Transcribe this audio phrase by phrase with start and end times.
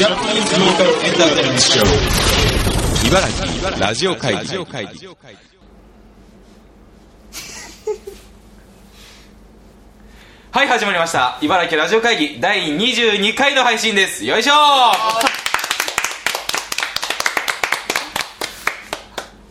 [0.00, 0.16] 茨
[3.28, 5.06] 城ラジオ会議
[10.52, 11.38] はい、始まりました。
[11.42, 14.24] 茨城ラジオ会議第22回の配信です。
[14.24, 14.52] よいしょ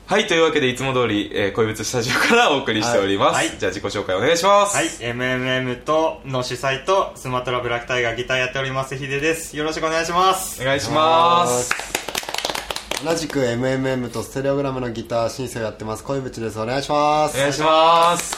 [0.10, 3.36] はい、というわけでいつも通り、えー恋物スタジオからお送りしております。
[3.36, 4.76] はいはいじゃあ自己紹介お願いします。
[4.76, 11.70] はい、MMM との主催とスマトラブラックタイガーギターやっておりますヒデですよろしくお願いしますお願いします。
[13.06, 18.36] 同じく MMM とステレオグラムのギター申請をやってます恋淵ですお願いしますお願いします。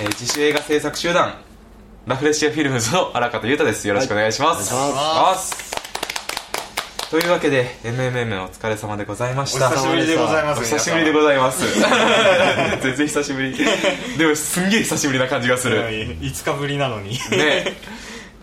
[0.00, 1.34] えー自主映画制作集団、
[2.06, 3.86] ラフレシアフィルムズの荒方裕太です。
[3.86, 4.74] よろしくお願いします。
[4.74, 5.79] はいお願いします。
[7.10, 9.66] というわけで、MMM お疲れ様でございました。
[9.66, 10.60] お久しぶりでございます。
[10.60, 11.64] お久しぶりでございます。
[12.82, 13.52] 全然久しぶり。
[14.16, 15.80] でもすんげえ久しぶりな感じがする。
[15.88, 17.18] 5日ぶりなのに。
[17.32, 17.64] ね。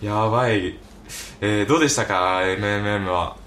[0.02, 0.78] やばい、
[1.40, 3.38] えー、どうでしたか？MMM は。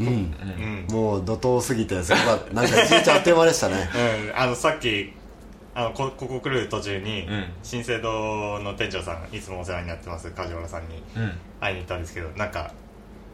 [0.00, 0.06] うん。
[0.08, 3.88] うん、もう怒涛すぎてすごかったなんか一日あっという間でしたね。
[4.34, 5.12] うん、あのさっき
[5.76, 7.44] あのこここ来る途中に、うん。
[7.62, 11.38] 新生堂の店長さんいつもお世話になってます梶原さんにうん。
[11.60, 12.72] 会いに行ったんですけどなんか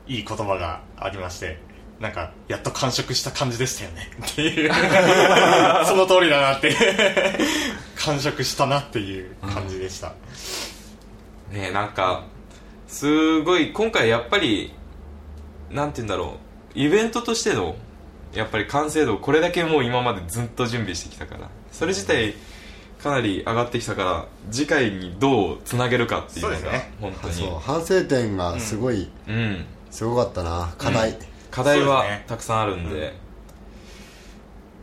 [0.07, 1.59] いい言葉がありまして
[2.01, 4.11] なんかやっと完食した感じでしたよね。
[4.23, 4.73] っていう。
[5.87, 6.75] その通りだなって。
[7.97, 10.13] 完食したなっていう感じでした、
[11.51, 12.25] ねなんか
[12.87, 14.75] すごい今回やっぱり
[15.71, 16.37] なんて言うんだろ
[16.75, 16.79] う。
[16.79, 17.75] イベントとしての
[18.35, 21.49] やっぱり完成度これだけもう今までずっと準備してきたから。
[21.73, 22.35] それ自体
[23.03, 27.51] かなり上がってきたから次回にどうつなげるかっていうのが本当に。
[27.61, 30.75] 反省点がすごい、うんすごかったな。
[30.79, 31.17] 課題、
[31.51, 33.15] 課題はたくさんあるんで。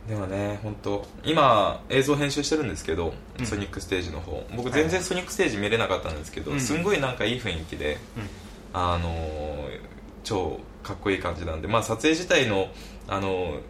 [0.08, 3.46] でもね本当今映像編集してるんですけど、うん。
[3.46, 4.44] ソニックステージの方。
[4.56, 6.60] 僕全然ソニックステージ見れなかったんですけど、うん。
[6.60, 8.28] すんごいなんかいい雰囲気で、うん。
[8.74, 9.80] あのー
[10.24, 12.68] 超かっこいい感じなんでまあ撮影自体の
[13.08, 13.60] あのー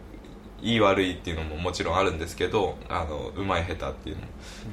[0.61, 4.27] いい悪いっていうのももちろんあるんですけどあのうまい下手っていうのも、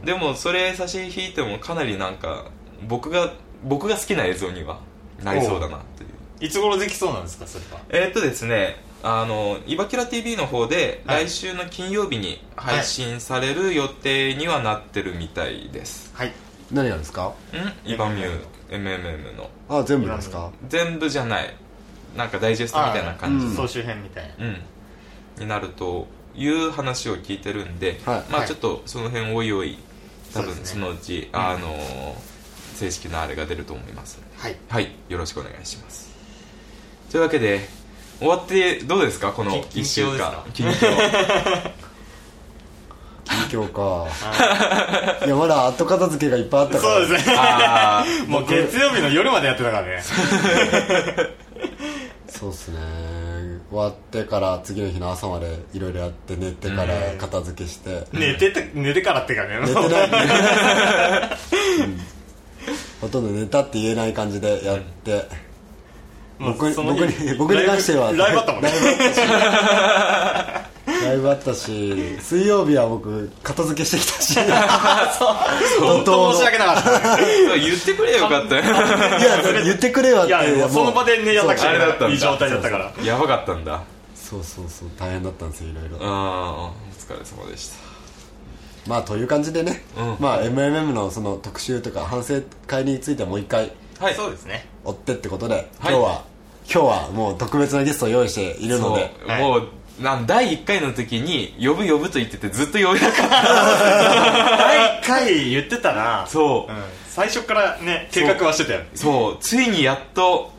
[0.04, 2.46] でもそれ差し引いてもかなりなんか
[2.88, 3.34] 僕が
[3.64, 4.80] 僕が好きな映像には
[5.22, 6.10] なりそうだなっていう
[6.42, 7.80] いつ頃できそうなんですかそれは？
[7.88, 11.26] えーっとですねあのイバキュラ TV の方ではい。
[11.26, 16.32] 来週の金曜日に配信される予定にはなってるみたいです、はい。
[16.70, 17.32] 何がですか？
[17.86, 17.90] ん？
[17.90, 19.50] イバミュー MMM の。
[19.68, 20.50] あ全部ですか？
[20.68, 21.54] 全部じゃない。
[22.16, 23.46] なんかダイジェストみたいな感じ。
[23.46, 23.54] うん。
[23.54, 24.46] 総集編みたいな。
[24.46, 24.56] うん、
[25.40, 28.24] になるという話を聞いてるんで、はい。
[28.30, 28.48] まあはい。
[28.48, 29.78] ちょっとその辺おいおい
[30.32, 30.80] 多分そうですね。
[30.82, 32.16] そのうち、あの
[32.74, 34.20] 正式なあれが出ると思います。
[34.36, 34.56] はい。
[34.68, 34.92] はい。
[35.08, 36.11] よろしくお願いします
[37.12, 37.60] というわけで
[38.18, 39.32] 終わってどうですか？
[39.32, 40.42] このき1週間。
[40.54, 40.72] 近況
[43.48, 44.06] 近況か？
[45.26, 46.94] いやまだ後片付けがいっぱいあったから。
[46.94, 47.36] そうですね。
[48.28, 50.02] もう月曜日の夜までやってたからね。
[52.28, 52.78] そうっすね。
[53.70, 59.58] 終わってから次の日の朝までいろいろやって寝てから片付けして、寝てて寝てからってかね。
[59.60, 59.82] 寝てない、
[61.80, 62.00] うん。
[63.02, 65.26] ほとんど寝たって言えない感じでやって、うそ
[66.42, 68.12] の日僕に僕に関しては。
[68.12, 68.70] ライブライブあったもんね。
[70.86, 74.38] ライブあったし水曜日は僕片付けしてきたし。
[75.80, 77.16] 本当申し訳なかった
[77.56, 78.62] 言ってくれよかったよ。
[78.62, 80.68] いや言ってくれよって。
[80.68, 82.08] その場でねやったくちゃあれだったんだ。
[82.08, 82.92] いい状態だったから。
[83.02, 83.82] やばかったんだ。
[84.14, 86.06] そうそうそう大変だったんですよいろいろ。
[86.06, 87.76] ああお疲れ様でした。
[88.86, 90.16] まあという感じでね、うん。
[90.18, 94.14] まあ MMM のその特集とか反省会についてはもう一回はい。
[94.14, 94.66] そうですね。
[94.84, 96.24] 追ってってことで、今日は
[96.70, 99.14] 今日はもう特別なゲストを用意しているので。
[99.20, 99.42] そう、はい。
[99.42, 99.68] もう
[100.00, 103.42] なん第1回の時に呼ぶ呼ぶと言っててずっと呼べなかった
[104.56, 106.26] 第1回言ってたな。
[106.26, 106.72] そう。
[106.72, 106.82] うん。
[107.08, 108.80] 最初からね計画はしてたよ。
[108.94, 109.36] そう。
[109.40, 110.50] ついにやっと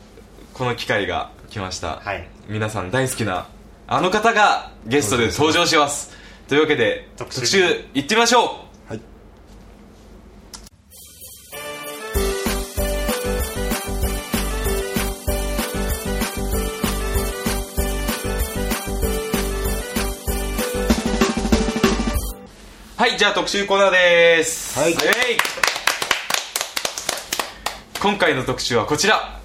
[0.54, 2.28] この機会が来ました、はい。
[2.48, 3.46] 皆さん大好きな
[3.86, 6.12] あの方がゲストで登場します。
[6.48, 7.58] というわけで特集
[7.94, 8.63] いってみましょう
[23.04, 24.78] はいはいじゃあ特集コーナーです。
[24.80, 24.94] はい。
[28.00, 29.38] 今回の特集はこちら。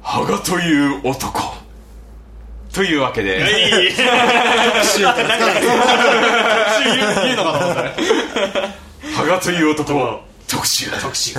[0.00, 1.40] 羽賀という男。
[2.72, 3.40] というわけで、
[3.88, 4.10] いい言 う
[7.36, 7.96] のかと思ったね。
[9.16, 10.88] 羽賀という男特集。
[11.02, 11.34] 特集。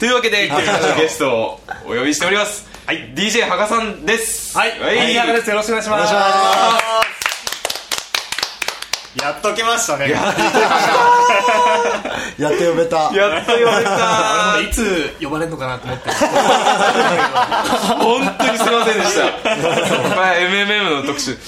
[0.00, 2.66] というわけで今日のゲストをお呼びしております。
[2.84, 3.12] はい。
[3.14, 4.58] DJ 羽賀さんです。
[4.58, 4.70] はい。
[4.80, 4.96] はい。
[4.96, 5.50] はい羽賀です。
[5.50, 6.12] よろしくお願いします。
[6.12, 7.33] お願いしま
[9.22, 10.10] やっときましたね。
[12.38, 12.96] やっと呼べた。
[13.14, 16.10] やっと言われたいつ呼ばれるのかなと思って。
[18.02, 19.22] 本当にすいませんでした。
[20.16, 21.38] まあ MMM の特集。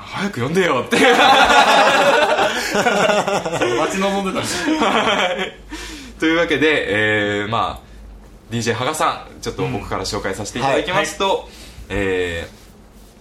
[0.00, 0.96] 早く呼んでよって。
[3.76, 4.48] 待ち望んでたんで
[6.18, 7.88] というわけで、えー、まあ
[8.52, 11.48] DJ 羽賀さんちょっと僕から紹介させていただきますと、
[11.88, 12.58] えー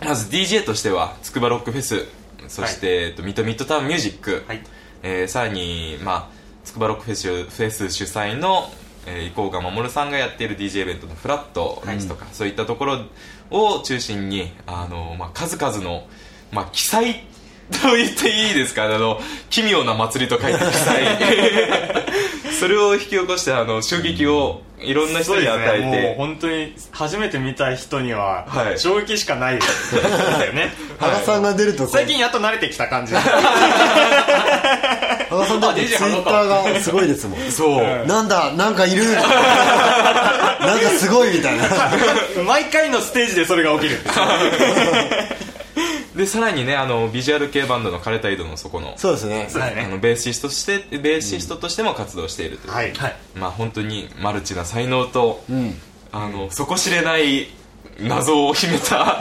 [0.05, 2.05] まず DJ としてはつくばロックフェス
[2.47, 4.61] そして、えっとミッドミッドタウンミュージック、はい。
[5.03, 8.69] えーさらにまあつくばロックフェスフェス主催の
[9.07, 13.05] えー、伊甲賀守さんがやっている DJ イベントのフラットですとか、そういったところ
[13.49, 16.05] を中心にあの、まあ、数々の、
[16.51, 17.23] まあ、記載
[17.71, 18.83] と言っていいですか？
[18.85, 19.19] あの
[19.49, 21.03] 奇妙な祭りと書いて記載
[22.59, 28.79] それを引き起こしてあの衝撃をいろんな人に与えて、もう本当に初めて見た人にははい。
[28.79, 30.01] 衝撃しかないですよ
[30.53, 30.71] ね。
[30.99, 33.13] 羽賀さんが出ると最近やっと慣れてきた感じ。
[35.29, 37.51] 羽賀さんだってツイッターがすごいですもん。
[37.51, 39.03] そう、 なんだなんかいる。
[39.05, 41.63] なんかすごいみたいな。
[42.45, 43.95] 毎回のステージでそれが起きる。
[43.97, 43.99] ん
[46.17, 49.47] でさらにねあのビジュアル系バンドの枯れた井戸の底のそうですね。
[49.49, 49.81] そうですね。
[49.83, 52.93] あのベーシストとしてベーシストとしても活動しているという、はい。
[53.35, 55.75] まあ本当にマルチな才能と、うん。
[56.11, 57.47] あの底知れない
[57.99, 59.19] 謎を秘めた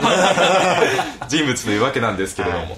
[1.29, 2.77] 人物というわけなんですけれども、はい。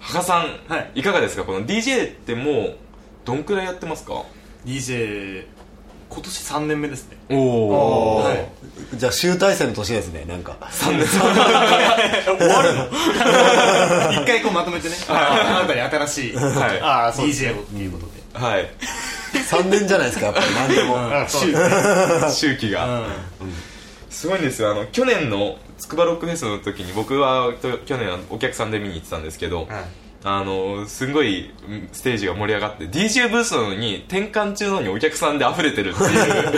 [0.00, 0.90] 羽賀さん、はい。
[0.96, 1.44] いかがですか？
[1.44, 2.76] この DJ ってもう
[3.24, 4.24] どんくらいやってますか
[4.66, 5.44] ？DJ
[6.10, 7.16] 今年3年目ですね。
[7.30, 8.46] おおはい。
[8.94, 10.56] じゃあ集大成の年ですねなんか。
[10.60, 11.06] 3年。
[11.06, 11.20] 終
[12.48, 12.84] わるの？
[14.22, 14.96] 一回こうまとめてね。
[15.08, 16.80] あなたに新しいはい。
[16.80, 18.44] ああそうです DJ をっていうことで。
[18.44, 18.68] はい。
[19.32, 20.96] 3年じゃないですかやっぱり何でも。
[22.28, 23.06] う 周期が、
[24.10, 24.72] すごいんですよ。
[24.72, 29.68] あの去年のつくばロックフェスの時に僕はと去年はお客さんで見に行ってたんですけど、
[30.22, 36.52] あのすんごいうんステージが盛り上がって DJ ブースなのに転換中なのにお客さんで溢れてるっていう。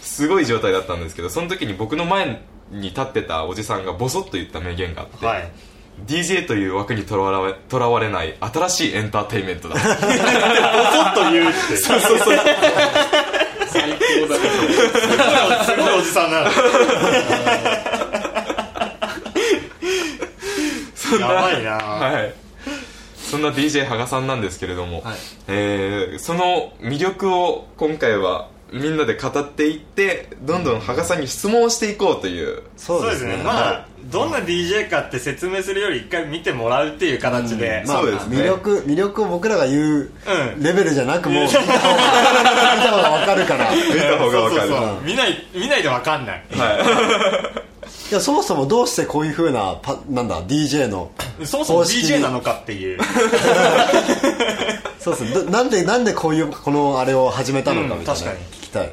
[0.02, 2.40] すごい状態だったんですけどその時に僕の前
[2.70, 5.50] に立ってたおじさんがボソッと言った名言があって、はい。
[6.06, 9.74] DJ という枠にとらわれとらわれない新しいエンターテインメントだ。
[9.74, 11.76] ポソッと言うって。
[11.76, 12.38] そうそうそう。
[13.68, 16.40] 最高だねすごいおじさんな。
[16.44, 16.50] の
[21.20, 21.70] やばいな。
[21.76, 22.34] はい。
[23.16, 25.16] そんな DJ 羽賀さんなんですけれども、はい。
[25.48, 32.62] えーその魅力を今回はみんなで語っていってどんどん羽賀さんに質問をしていこうという。
[32.76, 33.36] そうですね。
[33.44, 37.84] まあどんな DJ かって説明するより一回見てもらうっていう形で。
[37.86, 38.36] まあそうですね。
[38.38, 40.10] 魅力魅力を僕らが言う
[40.56, 40.62] うん。
[40.62, 41.80] レベルじゃなくもう見た方が見
[42.82, 43.72] た方が分かるから。
[43.74, 44.60] い見た方がわかる。
[44.60, 45.04] そうそうそう。
[45.04, 46.44] 見ない見ないでわかんない
[48.14, 51.10] やそもそもどうしてこういうふうなパなんだ DJ の
[51.44, 52.98] そもそも公式 DJ なのかっていう。
[54.98, 55.24] そうです。
[55.24, 58.38] ねどなんでなんでこういうこのあれを始めたのかみたいな、うん確かに。
[58.52, 58.92] 聞きたい。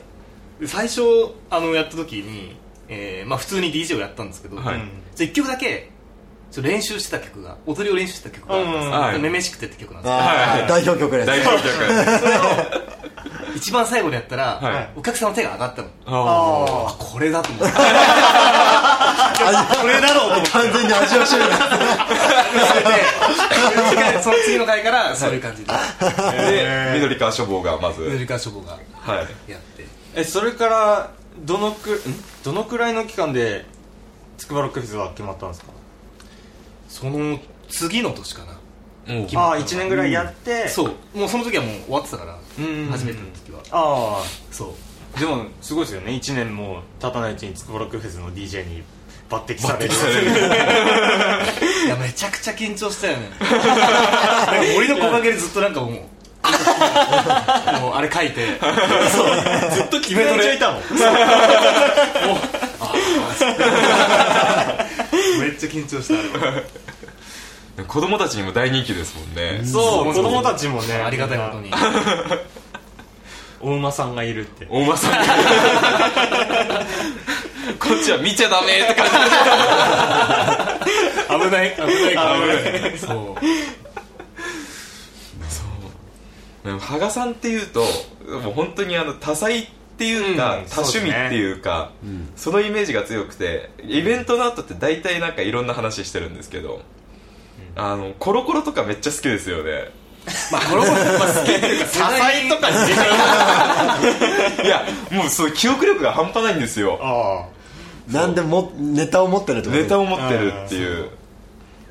[0.66, 1.02] 最初
[1.50, 2.56] あのやった時に、
[2.88, 4.82] えーまあ、普通に DJ をやったんですけど、はい。
[5.16, 5.90] じゃあ1曲だけ
[6.62, 10.16] 練習してた曲が踊りを練習してた曲があったんですめめしくてって曲なんですよ。
[10.16, 11.28] あー代表曲です。
[11.28, 11.74] 大表曲
[13.58, 14.90] 一番最後でやったら、はい。
[14.96, 15.88] お客さんの手が上がったの。
[16.06, 17.82] ああこれだと思ってこ
[19.88, 21.58] れだろうと完全に味を占めた。
[24.14, 25.72] でその次の回からそういう感じで。
[25.72, 28.02] ーで緑川書房がまず。
[28.02, 28.80] 緑川書房がは
[29.48, 29.52] い。
[29.52, 29.86] やって。
[30.16, 32.24] えそれからどのくん？
[32.44, 33.66] どのくらいの期間で
[34.38, 35.68] つくばロックフェスは決まったんですか？
[36.90, 37.40] その
[37.70, 38.54] 次の年かな
[39.08, 40.68] もうああ1年ぐらいやって。
[40.70, 41.18] そう。
[41.18, 43.62] もうその時はもう終わってたからうん初めての時は。
[43.72, 44.70] あそう。
[45.16, 46.12] あでもすごいですよね。
[46.14, 48.84] 1年も経たないうちにつくばロックフェスの DJ に
[49.30, 49.94] 抜擢される
[51.86, 53.30] いやめちゃくちゃ緊張したよね。
[54.76, 55.92] 森の木陰でずっとなんかもう
[57.82, 58.46] もうあれ書いて。
[59.72, 60.56] ずっと決めとれ。
[60.56, 60.82] いたの
[65.40, 66.83] めっちゃ緊張した
[67.88, 69.64] 子供たちにも大人気ですもんね。
[69.66, 70.94] そう子供たちもね。
[70.96, 71.72] ありがたいことに。
[73.62, 74.68] お馬さんがいるって。
[74.70, 75.14] 大間さん。
[77.80, 79.14] こっちは見ちゃダメって感じ。
[81.46, 81.74] 危ない。
[81.76, 81.92] 危ない。
[82.10, 82.16] 危
[82.82, 82.98] ない。
[82.98, 83.44] そう。
[86.66, 87.82] でも羽賀さんっていうと
[88.42, 91.92] もう本当にあの多彩っていうか、うん多趣味っていうか
[92.36, 96.82] そのイメージが強くてイベントの後って大体なんかいろんな話してるんですけど、
[97.76, 99.90] あのコロコロとかめっちゃ好きですよね。
[100.52, 101.00] まあこの子まあ
[101.34, 102.78] 好きっていうか多彩とかに
[104.66, 104.70] い。
[104.70, 107.00] やもうそう記憶力が半端ないんですよ。
[107.02, 107.46] あ
[108.12, 109.82] なんでもネタを持ってるってこと？
[109.82, 111.10] ネタを持ってるっていう。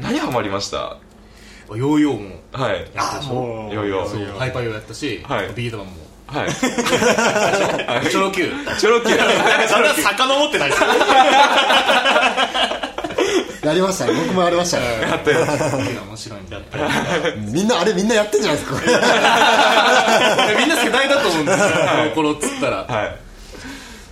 [0.01, 0.97] 何ハマりました？
[1.69, 2.37] ヨーヨーも。
[2.53, 2.91] はい。
[2.95, 3.35] やったでしょ？
[3.35, 3.75] もう。
[3.75, 4.09] ヨーヨー。
[4.09, 5.49] そうハイパーヨーやったし、はい。
[5.55, 5.93] ビートマンも。
[6.27, 6.49] はい。
[8.11, 9.09] チョロ Q チョロ Q
[9.69, 10.81] それは遡ってないです
[13.65, 14.13] やりましたね。
[14.15, 14.87] 僕もやりましたね。
[15.03, 15.47] やったよ。
[15.47, 16.63] 面白いんだよ
[17.37, 18.81] みんなあれみんなやってんじゃないですか。
[20.59, 21.67] みんな世代だと思うんですよ。
[22.15, 22.77] この頃っつったら。
[22.85, 23.17] はい。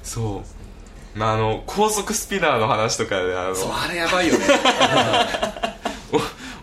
[0.04, 1.18] そう。
[1.18, 4.46] まああの高速スピナーの話とかであのそうあれやばいよね。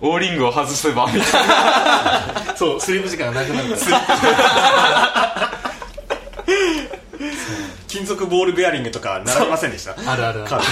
[0.01, 2.55] おオーリングを外せばみたいな。
[2.55, 5.51] そうスリープ時間がなくなるから。
[7.89, 9.91] 金属ボールベアリングとか習いませんでした？
[10.09, 10.45] あるある。
[10.45, 10.63] ある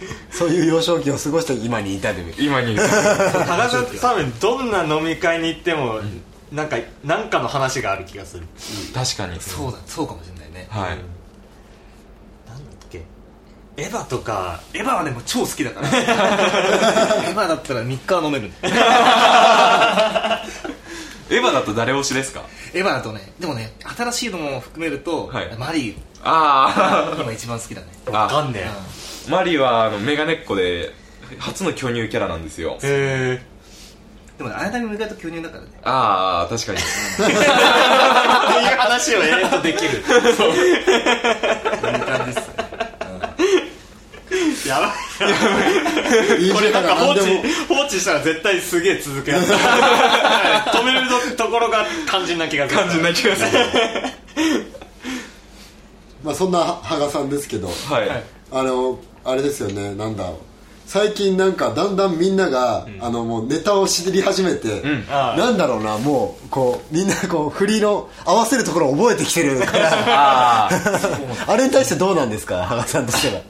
[0.32, 3.42] そういう幼少期を過ごして今に至る今に高田
[4.00, 6.00] 多分どんな飲み会に行っても、
[6.52, 8.46] なんかなんかの話がある気がする、
[8.94, 9.40] 確かに。
[9.40, 10.66] そうだそうかもしれないね。
[10.70, 10.88] はい。
[10.88, 10.98] なんだっ
[12.90, 13.02] け？
[13.76, 14.60] エヴァとか。
[14.74, 15.88] エヴァはでも超好きだから。
[15.88, 18.68] エヴァだったら3日は飲める エ
[21.40, 22.42] ヴァだと誰推しですか？
[22.74, 25.54] エヴァだとねでもね新しいのも含めると、はい。
[25.58, 27.22] マリあー。
[27.22, 27.86] 今一番好きだね。
[28.08, 28.72] あわかんねあ
[29.28, 30.92] マリはあのメガネっ子で
[31.38, 32.78] 初の巨乳キャラなんですよ。
[32.82, 33.50] えへ
[34.38, 35.70] でもねあやなみも意外と巨乳だからね。
[35.82, 36.78] ああ確かに。
[36.78, 36.82] え
[37.24, 40.02] っていう話を永遠とできる。
[40.02, 40.56] こう。
[40.56, 40.84] いう
[42.06, 42.60] 感じっすね
[44.66, 44.86] やば
[46.36, 47.20] いいいこれなんか放置
[47.68, 52.80] 放置したら絶対すげえ続くやつ止めるところが肝心な気がする。
[52.80, 53.50] 肝心な気がする。
[56.22, 57.72] まあそんな羽賀さんですけどは
[58.04, 58.22] い。
[58.52, 60.30] あのあれですよねなんだ。
[60.90, 65.06] 最近なんかだんだんみんなが、あのもうネタを知り始めて、ん。
[65.08, 65.36] ああ。
[65.36, 69.88] なんだろうなもうこうみんなこう振りの合わせるところを覚えてきてるから。
[70.66, 70.68] あ
[71.46, 71.54] あ。
[71.56, 73.40] れに対してどうなんですか羽賀さんとしては。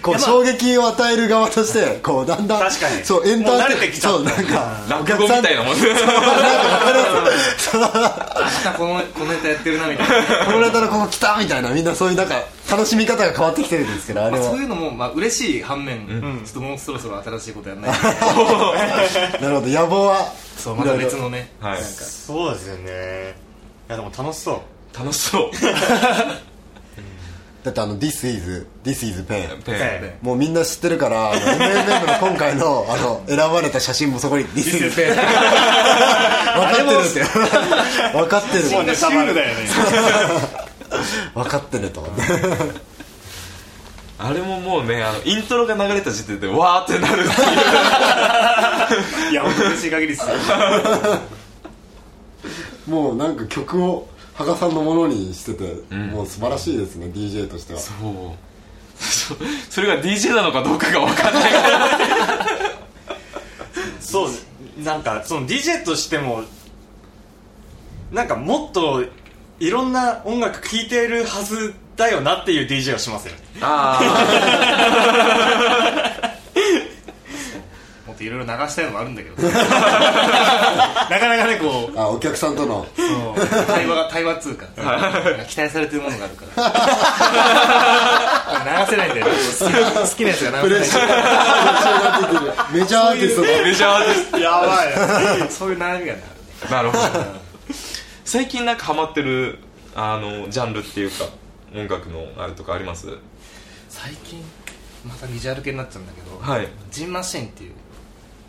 [0.00, 3.04] こう衝撃を与える側としてこうだんだん確かに。
[3.04, 4.18] そうエンターもう慣れてきちゃった。
[4.18, 4.44] そうなんか。
[4.54, 8.00] あ落語みたいなもんそうなんか わ
[8.62, 8.84] かこ
[9.24, 10.46] のネタやってるなみたいな。
[10.46, 11.70] このネタのここ来たみたいな。
[11.70, 14.38] みんなそういうなんか楽しみ方が変わってきてるんですけどあれは。
[14.38, 16.06] まあそういうのもまあ嬉しい反面、
[16.44, 18.04] ちょっともうそろそろ新しいことやんないと。
[19.40, 20.32] なるほど野望は。
[20.56, 21.50] そうまた別のね。
[21.60, 21.82] はい。
[21.82, 23.34] そうですよね。
[23.88, 24.62] いやでも楽しそ
[24.94, 24.98] う。
[24.98, 25.50] 楽しそう。
[27.62, 29.26] だってあの「This is This is Pen」
[29.64, 37.24] ペンえもうみんな知ってるから MMM の今回のあの選ばれた写真もそこに「This is Pen」分かってるって。
[38.12, 38.70] 分かってる。
[38.70, 40.65] もうねシュールだよね
[41.34, 42.06] 分かってると。
[44.18, 49.32] あれももうねあのイントロが流れた時点でわーってなるっていう。
[49.32, 50.28] いや本当嬉しい限りっすよ。
[52.88, 57.80] もうなんか曲を羽賀さんのものにしてて、もう素晴らしいですね DJ としては。
[57.80, 57.94] そう。
[58.98, 59.34] そ
[59.68, 61.52] それが DJ なのかどうかが分かんない。
[64.00, 64.30] そう
[64.82, 66.42] なんかその DJ としても
[68.12, 69.04] なんかもっと
[69.58, 73.40] いろんな音楽聴いてるはずだよなっていう DJ をしますよね。
[73.62, 73.98] あ
[78.06, 79.58] もっといろいろ流したいのもあるんだけど なか
[81.28, 81.98] なかねこう。
[81.98, 82.86] あお客さんとの。
[83.66, 84.66] 対話が 対話っつうか。
[85.48, 86.44] 期待されてるものがあるか
[88.66, 88.84] ら。
[88.86, 89.32] 流せないんだよね。
[89.58, 91.14] 好きな好きなやつが流せシャーが
[92.70, 94.86] メジャーアーティストメジャーですやばい。
[95.38, 96.22] ないそういう悩みがね。
[96.70, 97.24] あるなるほど
[98.26, 99.58] 最近なんかハマってる
[99.94, 101.26] あのジャンルっていうか
[101.72, 103.06] 音楽のあれとかあります？
[103.88, 104.42] 最近
[105.06, 106.66] またビジュアル系になっちゃうんだけど、はい。
[106.90, 107.72] ジンマシンっていう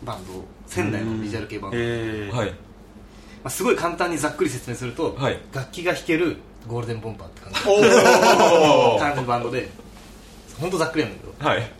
[0.02, 2.48] バンド仙台のビジュアル系バンド、えはい。
[2.48, 2.54] ま
[3.44, 5.38] あ、すごい簡単にざっくり説明すると、はい。
[5.54, 7.60] 楽器が弾けるゴールデンボンバーって感じ。
[7.68, 9.68] お感じのバンドで
[10.60, 11.48] 本当ざっくりなんだけど。
[11.48, 11.70] はい。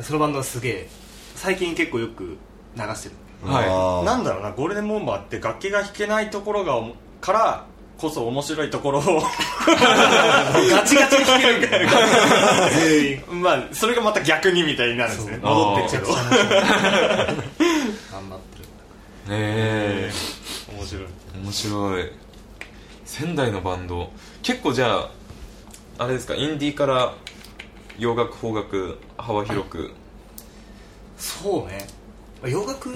[0.00, 0.88] そのバンドはすげえ
[1.34, 2.36] 最近結構よく
[2.76, 3.16] 流してる。
[3.52, 4.06] はい。
[4.06, 6.76] なんだろうなゴールデンボンバーって楽器が弾けないところが
[7.22, 7.64] から
[7.98, 9.22] こそ面白いところを
[9.64, 11.88] ガチガチに弾けるんだよ
[12.74, 13.42] 全員。
[13.42, 15.38] まあそれがまた逆にみたいになるんですね。
[15.40, 16.02] 戻ってっちゃう。
[16.02, 17.38] と頑張ってる。
[19.30, 20.72] ええ。
[20.76, 21.04] 面白い。
[21.44, 22.12] 面白い。
[23.04, 24.10] 仙台のバンド。
[24.42, 25.10] 結構じゃあ
[25.98, 27.14] あれですかインディーから
[27.98, 29.92] 洋楽邦楽幅広く。
[31.16, 31.78] そうね。
[31.78, 32.01] まあ
[32.48, 32.90] 洋楽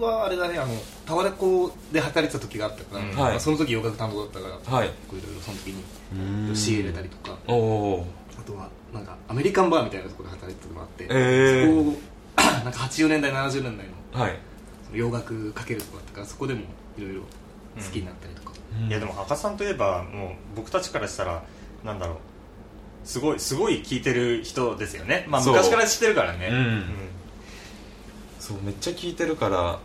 [0.00, 0.74] はあれだねあの
[1.06, 3.14] タワレコで働いてた時があったから、うん。
[3.14, 3.36] まはい。
[3.36, 4.88] あその時洋楽担当だったからはい。
[4.88, 7.38] 結構いろいろその時に仕入れたりとか。
[7.46, 11.84] あとはなんかアメリカンバーみたいなところで働いてたのがあって、えー。
[11.84, 14.36] そこをなんか80年代70年代のはい。
[14.86, 16.60] その洋楽かけるとこだったからそこでも
[16.98, 17.26] いろいろ好
[17.92, 18.52] きになったりとか、
[18.88, 21.42] いやでも赤さんといえばもう僕たちからしたら
[21.84, 22.16] なんだろう。
[23.04, 25.24] すごいすごい聴いてる人ですよね。
[25.28, 26.48] まあ昔から知ってるからね。
[26.50, 26.84] うん
[28.42, 29.78] そうめっちゃ聞いてるから。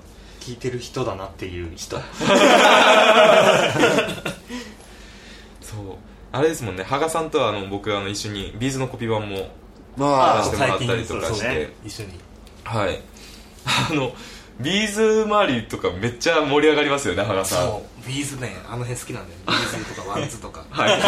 [0.48, 1.98] 聞いてる人だなっていう人。
[2.00, 2.04] そう。
[6.32, 6.84] あれですもんね。
[6.84, 9.50] 羽賀さんとはあの僕あの一緒にビーズのコピー版も
[9.98, 12.14] まあ出してもらったりとかして、ね一緒に。
[12.64, 13.02] はい。
[13.92, 14.14] あの
[14.62, 17.68] B'z周りとかめっちゃ盛り上がりますよね羽賀さん。
[17.68, 18.08] そう。
[18.08, 19.40] B'zねあの辺好きなんだよ。
[19.48, 20.66] B'zとか WANDSとか。
[20.72, 20.92] はい。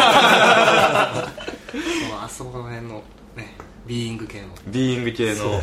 [2.22, 3.02] あそこら辺の
[3.34, 3.54] ね
[3.86, 4.48] ビーイング系の。
[4.66, 5.62] ビーイング系の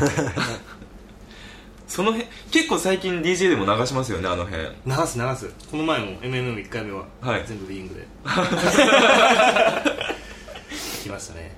[1.87, 4.63] その辺結構最近 DJ でも流しますよねあの辺。
[4.85, 5.49] 流す流す。
[5.71, 7.43] この前も MMM1 回目ははい。
[7.47, 8.05] 全部ビーイングで。
[11.03, 11.55] 来ましたね。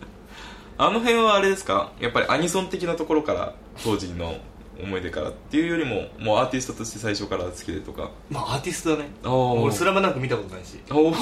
[0.78, 1.92] あの辺はあれですか？
[2.00, 4.38] やっぱりアニソン的なところから当時の
[4.82, 8.12] 思い出からっていうよりももうアーティストとして最初から好きでとか。
[8.30, 9.10] まあアーティストだね。
[9.26, 9.62] おー。
[9.64, 10.80] 俺スラムダンク見たことないし。
[10.92, 11.14] おお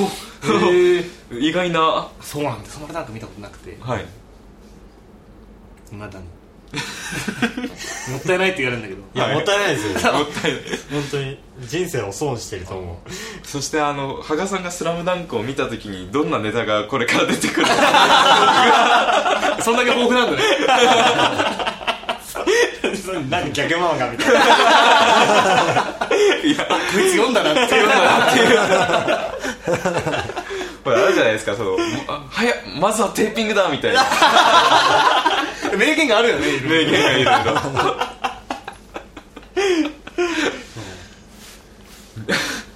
[1.40, 1.82] 意外な。
[1.82, 2.70] はそうなんだ。
[2.70, 3.72] スラムダンク見たことなくて。
[3.72, 3.78] い。
[5.96, 6.26] まだに
[8.12, 9.02] もったいないって言われるんだけど。
[9.16, 9.36] いや、はい。
[9.36, 10.14] もったいないですよ。
[10.14, 10.62] もったいない。
[10.92, 13.10] 本当に人生を損してると思う。
[13.48, 17.74] そしてあの羽賀さんが「スラムダンクを見た時にどんなネタがこれから出てくるの
[19.62, 20.44] そんだけ豊富なんだね。
[23.30, 25.98] なんか逆漫画みたいな。
[26.92, 29.34] こいつ読んだなっていうのが
[30.84, 34.04] これあるじゃないですかそのあ早っまずはテーピングだみたいな
[35.78, 37.32] 名言があるよね名言がいろいろ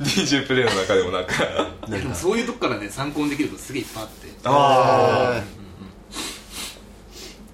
[0.01, 1.33] DJ プレイの中でもなんか。
[1.88, 4.27] でもそういうとこからね参考にできることすげえいっぱいあって。
[4.45, 5.62] あえー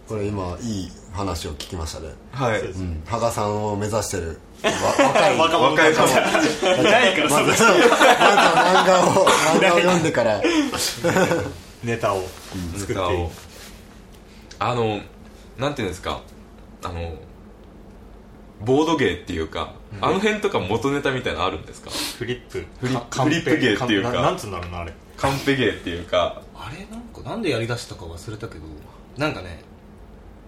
[0.08, 2.14] これ今いい話を聞きましたね。
[2.34, 2.62] あはい。
[2.62, 3.04] うん。
[3.06, 4.40] 羽賀さんを目指してる。
[4.64, 4.72] わ
[5.06, 5.38] 若い。
[5.38, 5.72] 若者。
[5.72, 10.42] 若いかもないからまずまずは漫画を漫画を読んでから。
[11.84, 12.24] ネタを
[12.78, 13.28] 作っていい
[14.60, 15.02] あの
[15.58, 16.22] なんていうんですか？
[16.84, 17.16] あの
[18.64, 21.90] ボードゲーっていうか、あの辺とか元ネタみたいなのあるんですか？
[21.92, 22.66] フリップ。
[22.80, 24.12] フリッかフリップ芸っていうか。
[24.12, 24.94] ななんつうんだろうなあれ。
[25.18, 26.42] カンペゲーっていうか。
[26.56, 28.62] あれなんかなんでやりだしたか忘れたけど
[29.18, 29.60] なんかね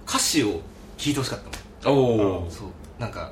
[0.08, 0.62] 歌詞を
[0.98, 1.40] 聞いてほしかっ
[1.82, 1.96] たの。
[1.96, 2.68] おおそう。
[3.00, 3.32] なんか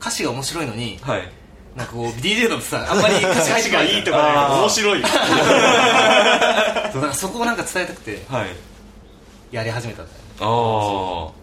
[0.00, 1.28] 歌詞が面白いのにはい。
[1.76, 5.10] なんかこう DJ だとさあんまり 歌詞入ってこないいいとかね面白いそう。
[5.12, 5.18] だ
[7.00, 8.46] からそこをなんか伝えたくてはい。
[9.52, 11.36] やり始めたんだよねああ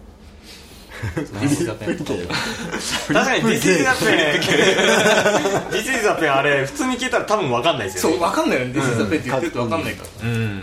[1.14, 1.98] 確かに This is a pen
[5.70, 8.18] This is a pen あれ普通に聞いたら多分分かんないですよね。
[8.18, 8.72] そう分かんないよね。
[8.72, 10.28] ビジザペンって言ってると分かんないから。
[10.28, 10.62] うん。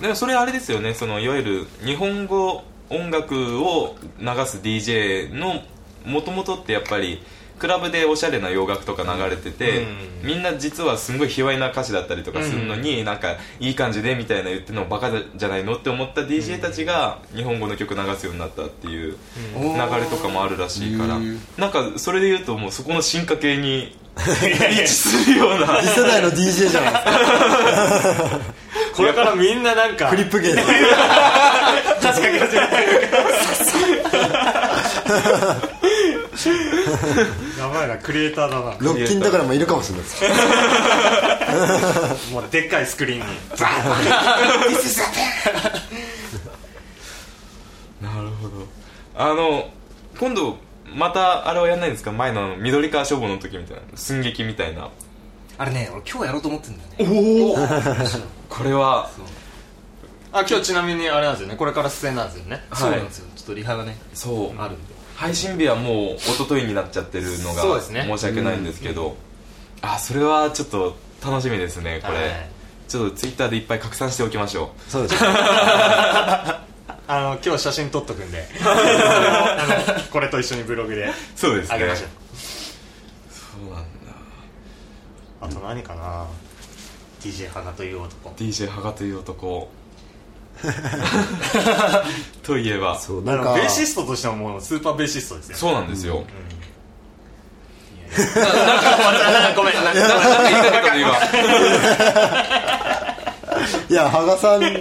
[0.00, 0.94] でもそれあれですよね。
[0.94, 5.62] そのいわゆる日本語音楽を流す DJ の
[6.06, 7.22] もともとってやっぱり
[7.58, 9.86] クラブでおしゃれな洋楽とか流れてて、
[10.22, 19.16] みんな実はすんごい卑猥な歌詞だったりとかするのに、なんかいい感じでみたいな言ってるのバカじゃないのって思った DJ たちが日本語の曲流すようになったっていう
[19.54, 21.18] 流れとかもあるらしいから、
[21.56, 25.80] なんかそれで言うともうそこの進化系に位置するような。
[25.82, 28.40] 次世代の DJ じゃないですか。
[28.98, 30.60] これからみんななんかフリップゲーで
[32.02, 32.68] 確かに確かに
[37.58, 38.76] やばいなクリエイターだな。
[38.78, 40.22] ロッキンとかでもいるかもしれないです。
[42.32, 43.24] もうでっかいスクリーンに。
[48.00, 48.66] なるほど。
[49.16, 49.68] あの
[50.18, 50.58] 今度
[50.94, 52.12] またあれはやんないんですか？
[52.12, 53.82] 前の緑川消防の時みたいな。
[53.96, 54.88] 寸劇みたいな。
[55.58, 57.18] あれね俺今日やろうと思ってんだよね。
[57.18, 57.56] おお
[58.48, 59.10] これは
[60.32, 61.56] あ今日ちなみにあれなんですよね。
[61.56, 62.64] これから出演なんですよね。
[62.74, 63.26] そうなんですよ。
[63.34, 64.60] ちょっとリハがねそう。
[64.60, 68.04] あるんで配信日はもう一昨日になっちゃってるのがそうですね。
[68.06, 69.16] 申し訳ないんですけど
[69.82, 72.28] あそれはちょっと楽しみですねこれ、はい。
[72.86, 75.20] ちょっとツイッターでいっぱい拡散しておきましょそうですね。
[77.10, 78.48] あの今日写真撮っとくんで。
[80.12, 82.08] これと一緒にブログでうそうですあげましょう。
[83.28, 83.88] そうなんだ。
[85.40, 86.26] あと何かな
[87.20, 88.30] ？DJ 花という男。
[88.38, 89.68] DJ ハガという男
[92.42, 92.98] といえば。
[92.98, 93.54] そうなんか。
[93.54, 95.56] ベーシストとしてももうスーパーベーシストですよ。
[95.56, 96.24] そうなんですよ、
[99.56, 99.74] ごめん。
[99.74, 100.00] なんか
[100.50, 101.10] 言いたかったの今。
[103.90, 104.72] いや羽賀さん羽賀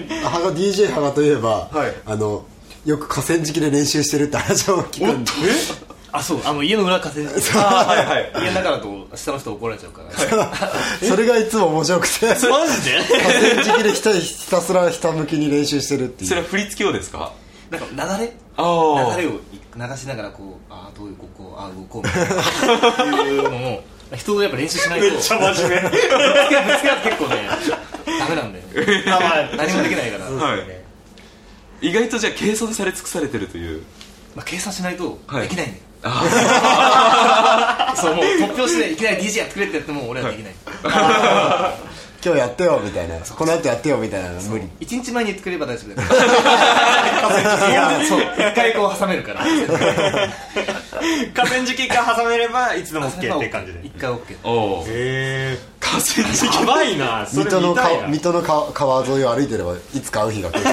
[0.51, 1.93] DJ 羽賀といえば、はい。
[2.05, 2.45] あの
[2.85, 5.31] よく河川敷で練習してるって話を聞くんで
[6.17, 8.31] あそうあの家の裏風 あーはいはい。
[8.45, 10.09] 家の中だと下の人怒られちゃうから。
[11.07, 12.35] それがいつも面白くて。
[12.35, 12.97] 河マジで？
[13.63, 16.29] 川敷でひたひたすら下向きに練習してるっていう。
[16.29, 17.31] それは振り付けをですか？
[17.69, 18.31] なんか流れ？
[18.57, 19.31] 流れを
[19.89, 22.27] 流しながらこうああどういうここああ動こうみたい
[23.05, 23.23] な。
[23.23, 23.83] いうのも
[24.15, 25.05] 人とやっぱ練習しないと。
[25.05, 25.89] めっちゃ真面目。
[25.89, 27.49] ぶつけ合って結構ね
[28.19, 28.65] ダメなんだよ。
[29.15, 31.87] あまあ何もできないから、はい。
[31.87, 33.83] 意外とじゃあ計算され尽くされてるという。
[34.35, 36.09] まあ、計算しないとはいできないんだよ、そ
[38.11, 40.53] うもう突拍子でいきなり DJ やってくれってやっても俺はできない。
[42.25, 43.15] 今日やってよみたいな。
[43.19, 44.29] この後やってよみたいな。
[44.31, 44.67] の無理。
[44.79, 46.21] 一日前に言ってくれれば大丈夫だから
[48.05, 48.21] そう。
[48.21, 49.41] 一回こう挟めるから。
[51.35, 53.79] 河川敷が挟めればいつでも OK っていう感じで。
[53.83, 56.57] 一回 OK おおへえ河川敷。
[56.59, 57.99] やばいなそれ水戸の見たいな。
[57.99, 60.65] 川水戸の川川沿いを歩いてればいつか会う日が来る。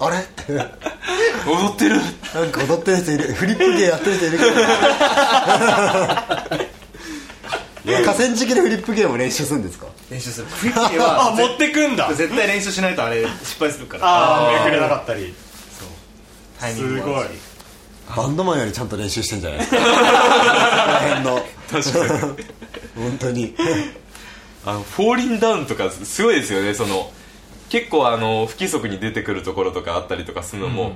[0.00, 0.18] あれ？
[0.18, 0.52] って
[1.48, 1.96] 踊ってる。
[2.34, 3.34] なんか踊ってる人いる。
[3.34, 4.50] フリップ芸やってる人いるけど。
[8.04, 9.86] 河川敷でフリップ芸も練習するんですか？
[10.10, 10.46] 練習する。
[10.46, 12.12] クイックはあ持ってくんだ。
[12.12, 14.04] 絶対練習しないとあれ失敗するから。
[14.06, 15.32] ああめくれなかったり
[16.60, 17.32] タイミングもあるし。
[18.14, 19.58] バンドマンよりちゃんと練習してんじゃない？
[19.60, 19.90] ですかこの。
[21.00, 23.02] 辺の確かに。
[23.02, 23.54] 本当に。
[24.66, 26.74] あのフォーリンダウンとかすごいですよね。
[26.74, 27.10] その
[27.70, 30.94] 結構あの不規則に出てくるところとかあったりとかするのも、フォ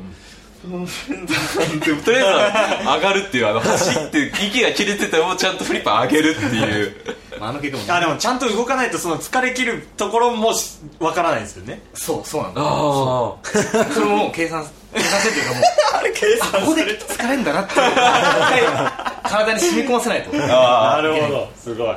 [0.68, 6.94] ーリンダウンってとりあえず上がるっていうあの走って息が切れててもちゃんとフリップ上げるっていう。
[7.40, 11.82] まああの結果もあでもちゃんと動かないとその疲れ切るところもしわからないんですよね。
[11.94, 12.60] そうそうなんだ。
[12.64, 12.64] あ
[13.92, 15.62] それももう計算計算してっていうかもう
[15.94, 17.74] あれ 計算ここで疲れるんだなって
[19.24, 20.30] 体に染み込ませないと。
[20.34, 21.50] あなるほど。
[21.58, 21.96] すごい。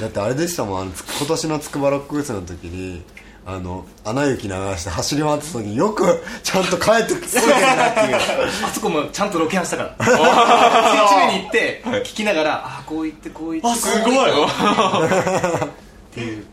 [0.00, 0.80] だってあれでしたもん。
[0.80, 3.02] あのつ今年の筑波ロックフェスの時に
[3.48, 8.16] あの「アナ雪」流して走り回ってた時によくちゃんと帰ってこれてるなっていう。
[8.66, 10.04] あそこもちゃんとロケハンしたから。
[10.04, 13.68] 1日目に行って聞きながらあこう言ってこう言って。
[13.68, 14.14] あすごい。
[14.16, 15.68] っ
[16.10, 16.44] ていう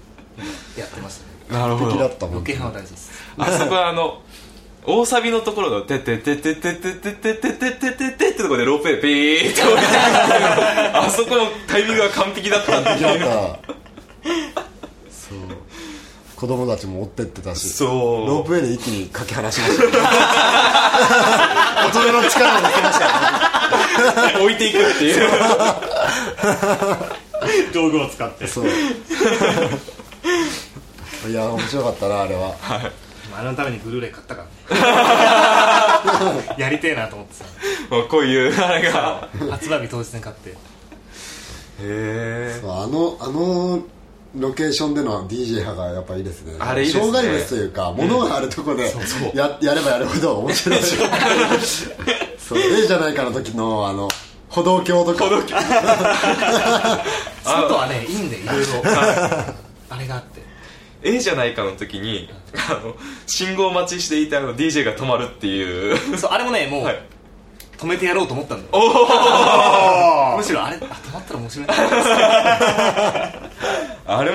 [0.78, 1.60] やってましたね。
[1.60, 1.98] なるほど。
[2.32, 3.12] ロケハンは大事です。
[3.40, 4.20] あそこはあの
[4.86, 9.88] 大サビのところの「ててててててててててててて」ってところでロープウェイピーって降りて
[10.94, 12.90] あそこのタイミングが完璧だったんで
[16.44, 17.90] 子供たちも追ってってたしそう。
[18.28, 19.84] ロープウェイで一気にかけ離しました。
[19.86, 19.92] よ
[21.88, 23.06] 大人の力を抜けました
[24.40, 25.30] よ置いていくっていう。
[27.74, 28.46] 道具を使って。
[28.46, 28.66] そう。
[31.30, 32.54] いや面白かったなあれは。
[33.34, 36.46] あれのためにブルーレイ買ったからね。
[36.60, 37.46] やりてえなと思ってさ。
[37.90, 39.30] もうこういうあれが。
[39.50, 40.50] 発売日当日に買って。
[40.50, 40.56] へ
[41.80, 43.80] えそうあのあの
[44.36, 46.56] ロケーションでの DJ 派がやっぱいいですね。
[46.60, 47.12] あれいいですね。
[47.12, 48.92] 障害物というか物があるとこで
[49.36, 50.80] ややればやるほど面白い。
[52.40, 54.10] そう A じゃないかの時のあの
[54.50, 55.26] 歩道橋とか。
[55.26, 55.56] 歩道橋。
[57.46, 58.62] 外はねいいんでいろい。
[58.62, 58.66] ろ
[59.90, 60.42] あれがあって。
[61.04, 62.30] A じゃないかの時に
[62.70, 62.96] あの
[63.28, 66.18] 信号待ちしていたあの DJ が止まるっていう。
[66.18, 67.04] そうあれもねもう、はい。
[67.78, 70.36] 止めてやろうと思ったんだよ。
[70.38, 71.68] むしろあれあ止まったら面白い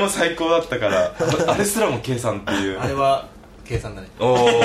[0.09, 1.15] も最高だったから
[1.47, 2.81] あれすらも計算っていう。
[2.81, 3.27] あれは
[3.65, 4.09] 計算だね。
[4.19, 4.37] おお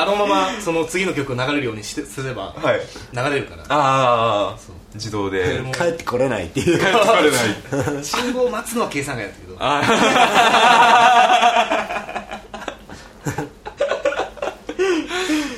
[0.00, 2.80] あのままその次の曲を流れるようにしてすればはい。
[3.12, 3.62] 流れるから。
[3.68, 4.56] ああ
[4.94, 5.58] 自動で。
[5.58, 6.78] も帰ってこれないっていう。
[6.78, 7.30] 帰ってこれ
[7.90, 8.04] ない。
[8.06, 9.56] 信号を待つのは計算外だったけど。
[9.58, 12.36] あー。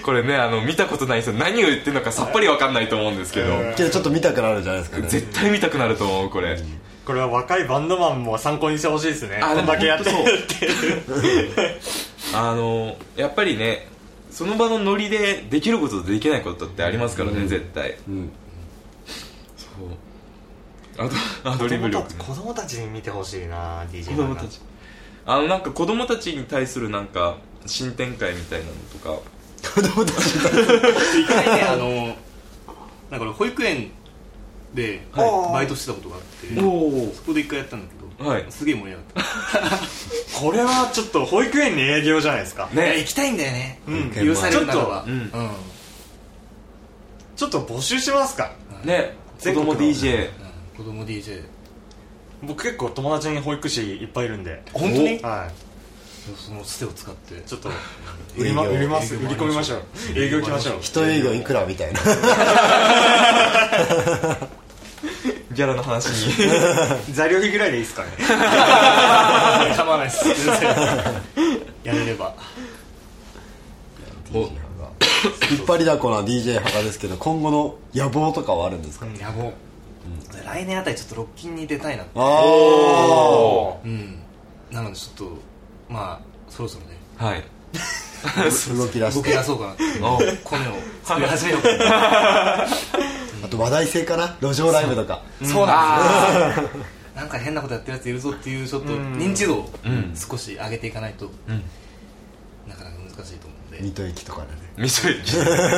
[0.02, 3.48] これねあの見たことない人何を言ってるのかさっぱりわかんないと思うんですけど。
[3.76, 5.06] けどちょっと見たくなるじゃないですかね。
[5.06, 6.58] 絶対見たくなると思うこれ
[7.08, 9.40] これは若いバンドマンも参考にしてほしいですね。
[9.42, 10.66] あこんだけやってるって。
[10.66, 11.80] いう。
[12.36, 13.88] あのやっぱりね
[14.30, 17.96] その場のノリでできることとできないことってありますからね、絶対。
[18.06, 18.30] うん。
[19.56, 21.06] そう。
[21.06, 24.60] あとアドリブ力ね子供たちに見てほしいな DJ 子供たち。
[25.24, 29.18] あのなんか子供たちに対するなんか新展開みたいなのとか。
[29.62, 32.14] 子供たち一回 ねあの
[33.10, 33.92] なんか俺保育園
[34.74, 35.52] ではい。
[35.54, 37.86] バイトしてたことがあっておそこで一回やったんだ
[38.18, 38.44] けどはい。
[38.50, 39.22] すげえ盛り上がった。
[40.40, 42.68] これはちょっと保育園に営業じゃないですか。
[42.72, 42.98] ね。
[42.98, 43.80] 行きたいんだよね。
[43.86, 44.10] うん。
[44.10, 45.04] 許されるならば。
[45.06, 45.50] ちょっとうん。
[47.36, 48.52] ちょっと募集しますか。
[48.84, 49.14] ね。
[49.40, 50.76] 子供全国の DJ うん。
[50.76, 51.42] 子供 DJ
[52.42, 54.62] 僕結構友達に保育士いっぱいいるんで。
[54.72, 55.18] 本当に？
[55.22, 55.48] は
[56.36, 57.34] そのつてを使って。
[57.34, 57.70] いちょっと
[58.36, 59.14] 売り,、ま、売ります。
[59.16, 59.82] 売り込みましょう。
[60.16, 60.78] 営業行きましょう。
[60.80, 62.00] 一営業いくらみたいな。
[65.52, 66.34] ギャラの話に。
[67.12, 68.10] 材料費ぐらいでいいですかね。
[69.76, 70.28] 構わないです。
[71.84, 72.34] やれれば。
[74.32, 74.50] お
[75.50, 79.52] 引っ張りだこな DJ 派ですけど今後の野望とかはあるんですか、野望。
[80.44, 84.18] 来年あたりちょっとロッキンに出たいなあおうん。
[84.70, 85.38] なのでちょっと
[85.88, 86.96] まあそろそろね。
[87.16, 87.44] はい。
[88.24, 90.74] あ 動き出し動きて出そうかなっておコネを
[91.04, 92.66] 作り始めようかな。
[93.44, 94.36] あと話題性かな？
[94.40, 95.22] 路上ライブとか。
[95.42, 96.68] そうなんですよ。
[97.14, 100.14] なんか変なことやってるやついるぞっていうちょっとうん認知度をうん。
[100.16, 101.26] 少し上げていかないと。
[101.26, 101.62] うん。
[102.68, 104.58] なかなか難難しいと思うんで水戸駅とかでね。
[104.76, 105.18] みそ駅。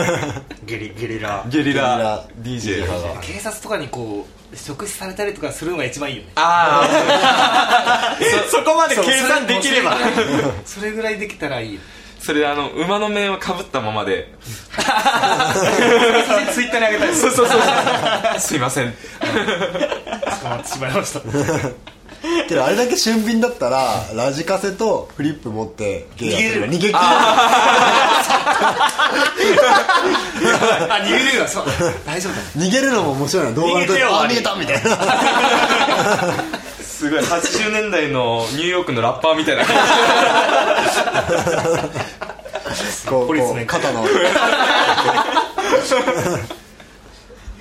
[0.64, 1.44] ゲリゲリラ。
[1.48, 2.24] ゲリラ。
[2.38, 3.20] ゲリ DJ ラ DJ が。
[3.20, 6.30] 警察とかにこう職質されたりとかするのが一番いいよね。
[6.36, 8.16] ああ
[8.50, 9.96] そこまで計算できれば。
[10.64, 11.80] それぐらいできたらいいよ。
[12.18, 14.34] それであの馬の面をかぶったままで。
[16.52, 17.60] ツイッターにあげたいそうそうそう。
[18.40, 18.94] すいません。
[20.42, 21.20] 捕まってしまいました
[22.48, 26.66] けどあれだけ俊敏だったらラジカセとフリップ持ってゲーやってる。
[26.66, 26.98] 逃げ切れる。
[30.90, 31.64] あ逃げれるわそう。
[32.04, 32.40] 大丈夫だ。
[32.56, 33.52] 逃げるのも面白いな。
[33.52, 34.02] 動画の時。
[34.02, 34.90] あ逃げたみたいな。
[36.82, 37.20] すごい。
[37.20, 39.64] 80年代のニューヨークのラッパーみたいな。
[43.08, 44.04] こうポリスねこう肩の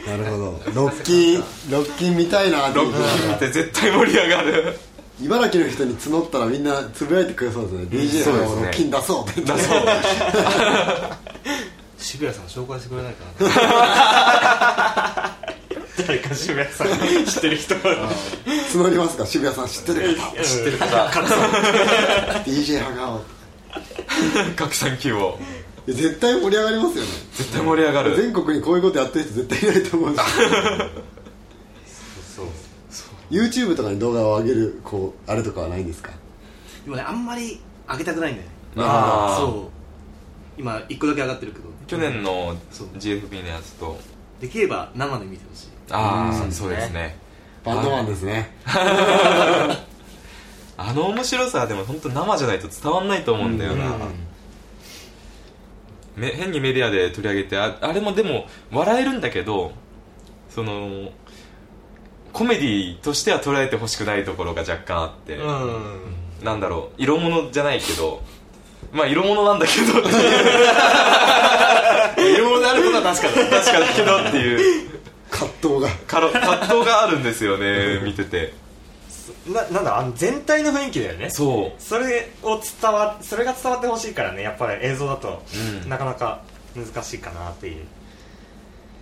[0.10, 0.62] なるほど。
[0.74, 4.78] ロッキンロッキン見たいなってロッキンって絶対盛り上がる。
[5.22, 7.84] 茨城の人に募ったらみんなつぶやいてくれそうですね。
[7.92, 8.56] DJ そうですね。
[8.56, 9.82] のロッキン出そうってだそう
[11.98, 15.36] 渋谷さん紹介してくれないかな
[16.08, 16.88] 誰か渋谷さん。
[17.26, 19.26] 知ってる人募りますか？
[19.26, 20.44] 渋谷さん知ってる方。
[20.44, 20.86] 知ってる方。
[22.46, 23.22] DJ ハガオ
[24.56, 25.38] 拡散希望
[25.94, 27.10] 絶対盛り上がりますよね。
[27.34, 28.16] 絶対盛り上がる。
[28.16, 30.22] 全国にこういうことやってる人絶対いないと思うし
[32.36, 32.48] そう。
[33.32, 36.12] YouTube とかに動画を上げるこうあれとかはないんですか？
[36.86, 38.54] でもねあんまり上げたくないんだよね。
[38.78, 39.46] あー。
[39.46, 39.70] そう。
[40.60, 41.66] 今一個だけ上がってるけど。
[41.88, 42.88] 去年のそう。
[42.98, 43.98] GFB のやつと。
[44.42, 45.68] できれば生で見てほしい。
[45.92, 46.52] ああうん。
[46.52, 47.18] そうですね。
[47.64, 48.56] バンドマンですね。
[50.82, 53.98] あの面白さはでも本当生じゃないと伝わんないと思うんだよな、
[56.20, 59.72] め変にメディアで取り上げてああれもでも笑えるんだけど
[60.50, 61.12] その
[62.34, 66.02] コメディとしては捉えてほしくないところが若干あって、うん。
[66.44, 68.22] なんだろう色物じゃないけど
[68.92, 70.00] まあ色物なんだけど
[72.20, 73.62] 色々であることは確かだ。
[73.62, 74.90] 確かだけどっていう。
[75.30, 75.90] 葛藤が。
[76.08, 76.30] 葛
[76.66, 78.54] 藤があるんですよね見てて
[79.48, 81.30] ななんだあの全体の雰囲気だよね。
[81.30, 81.82] そう。
[81.82, 84.42] それを伝わそれが伝わってほしいからね。
[84.42, 85.44] やっぱり映像だと、
[85.84, 85.90] うん。
[85.90, 86.42] なかなか
[86.76, 87.86] 難しいかなっていう。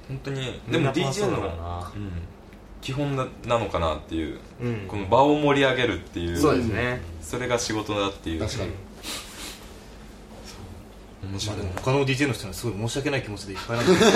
[0.08, 2.12] 本当にでも DJ のそうん
[2.82, 4.40] 基本ななのかなっていう。
[4.62, 4.88] うん。
[4.88, 6.38] この場を盛り上げるっていう。
[6.38, 8.40] そうですね、それが仕事だっていう。
[8.40, 8.72] 確かに。
[11.24, 11.58] 面白い。
[11.58, 14.12] まあでも他の DJ の人にはすごい申し訳ない気持ちでいっぱいなんだけど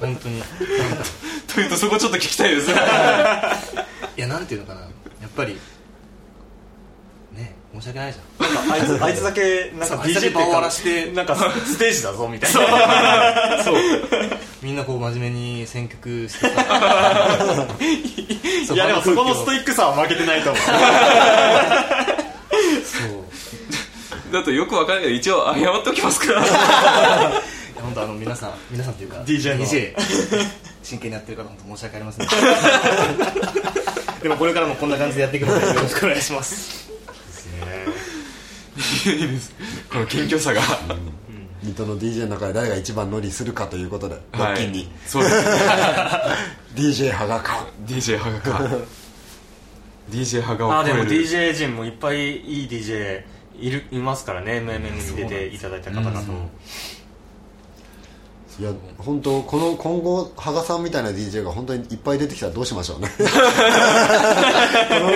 [0.00, 0.42] 本当に。
[1.52, 2.70] というとそこちょっと聞きたいです
[4.20, 4.82] いやなんていうのかな。
[4.82, 4.86] や
[5.26, 5.54] っぱり
[7.32, 8.54] ね申し訳ないじゃん。
[8.54, 11.10] なんかあいつあいつだけなんかそうあいつだ DJ ってけ場を荒らして。
[11.12, 13.64] なんかステージだぞみたいな。
[13.64, 13.76] そう。
[14.60, 17.66] みんなこう真面目に選曲してさ。
[18.74, 20.62] いやでもそこのストイイックさは負けてないと思う。
[22.84, 23.06] そ
[24.28, 24.32] う。
[24.34, 26.44] だとよくわかんないけど一応謝っておきますから。
[26.44, 26.52] いや
[27.80, 29.64] 本当あの皆さん皆さんというか DJ の。
[29.64, 29.94] DJ
[30.82, 32.26] 真剣にやってる方本当申し訳ありません。
[33.74, 33.79] で
[34.28, 36.90] もこれからもこんな感じでやっていくのでよろしくお願いします。
[39.08, 39.54] いいです
[39.90, 40.62] この謙虚さが。
[41.62, 45.36] 水戸の DJ の中で誰が一番乗りするかということでロッキンに、そうです
[46.74, 47.66] DJ ハガか。
[47.86, 48.68] DJ ハガか。
[50.10, 53.22] DJ ハガをあでも DJ 陣もいっぱいいい DJ
[53.58, 54.58] いるいますからね。
[54.58, 56.50] MM に出ていただいた方々も、
[58.58, 63.08] いや本当この今後羽賀さんみたいな DJ が本当にいっぱい出てきたらどうしましょうね。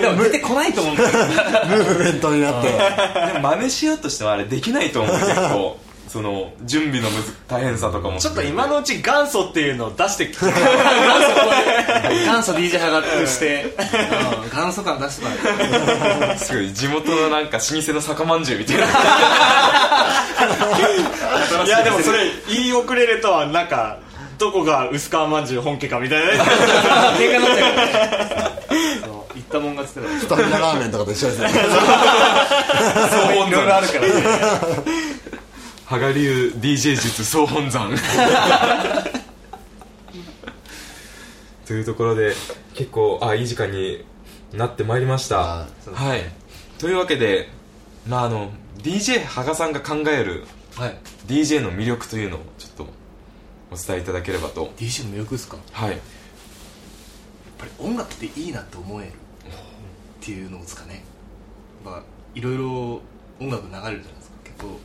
[0.01, 0.95] でも出てこないと思う。
[0.97, 2.69] ムーブメントになって。
[3.33, 5.77] でも真似しようとしてもあれできないと思う結構
[6.15, 8.21] その準備のむず大変さとかも。
[8.21, 10.53] ちょっと今のうち元祖っていうのを出してきて元
[12.41, 13.75] 祖 DJ 派がして。
[14.45, 14.57] うん。
[14.57, 15.31] 元祖感出してた。
[16.33, 18.85] よすごい地元のなんか老舗の酒まんじゅうみたいな。
[21.65, 21.69] い。
[21.69, 23.99] やでもそれ言い遅れるとはなんか
[24.39, 26.45] どこが薄皮まんじゅう本家かみたいな。
[27.19, 27.81] 喧嘩になっちゃうか
[28.41, 28.53] ら。
[29.05, 29.15] そう。
[29.35, 31.55] 言ったもん勝ちだよスタミナラーメンとかと一緒ですね総
[33.35, 34.13] 本いろいろあ山るからね
[35.87, 37.91] 羽賀流 DJ 術総本山。
[41.67, 42.35] というところで
[42.75, 44.05] 結構あいい時間に
[44.53, 45.63] なってまいりました。
[45.63, 46.23] あはい。
[46.79, 47.49] というわけで
[48.07, 48.51] まああの
[48.83, 50.45] DJ 羽賀さんが考える
[50.77, 50.97] はい。
[51.27, 52.87] DJ の魅力というのをちょっと
[53.71, 54.73] お伝えいただければと。
[54.79, 55.57] DJ の魅力ですか？
[55.57, 55.99] やっはい
[57.59, 59.13] ぱり音楽っていいなって思えるっ
[60.21, 61.05] ていうのですかね。
[61.85, 62.03] まあ
[62.35, 63.01] いろいろ
[63.41, 64.35] 音楽流れるじゃないですか。
[64.45, 64.79] 結構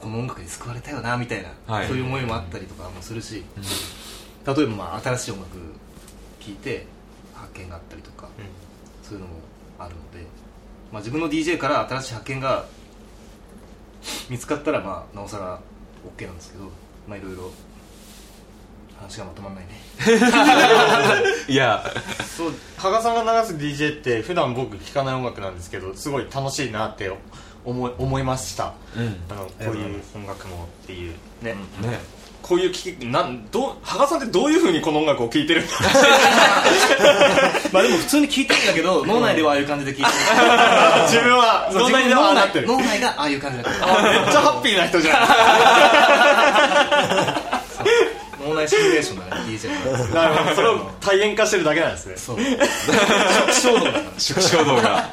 [0.00, 1.86] この音楽に救われたよなみたいな、はい。
[1.86, 3.44] そういう思いもあったりとかもするし、
[4.46, 5.56] 例えばまあ新しい音楽
[6.40, 6.86] 聴いて
[7.34, 8.28] 発見があったりとか、
[9.02, 9.34] そういうのも
[9.78, 10.26] あるので
[10.92, 12.64] まあ、自分の DJ から新しい発見が
[14.30, 15.60] 見つかったらまあなおさら
[16.16, 16.64] OK なんですけど
[17.06, 17.50] まあいろいろ
[18.98, 19.80] 話がまとまんないね。
[21.48, 21.84] いや。
[22.36, 27.12] そう羽賀さんが流す DJ って普段僕聴かない音楽なんですけどすごい楽しいなって
[27.64, 28.74] 思い思いました。
[28.96, 29.16] うん。
[29.30, 31.14] あのこういう音楽もっていう。
[31.42, 32.18] ね、ね。
[32.42, 35.72] こういう聴きなんどう羽賀さんってどういうふうにこの音楽を聴いてるんだ
[37.72, 40.08] まあでも普通に聞いてるんだけど脳内ではああいう感じで聞いてる。
[41.08, 45.28] 自分は脳内ではああなってる脳内がああいう感じだからあめっちゃハッピーな人じゃ
[48.48, 50.54] 脳内シミュレーションだね DJ なるほど。
[50.54, 52.16] それを体現化してるだけなんですね。
[52.16, 52.38] そう。
[52.38, 52.52] 初
[53.50, 54.04] 期衝動だから。
[54.18, 55.10] 縮小動画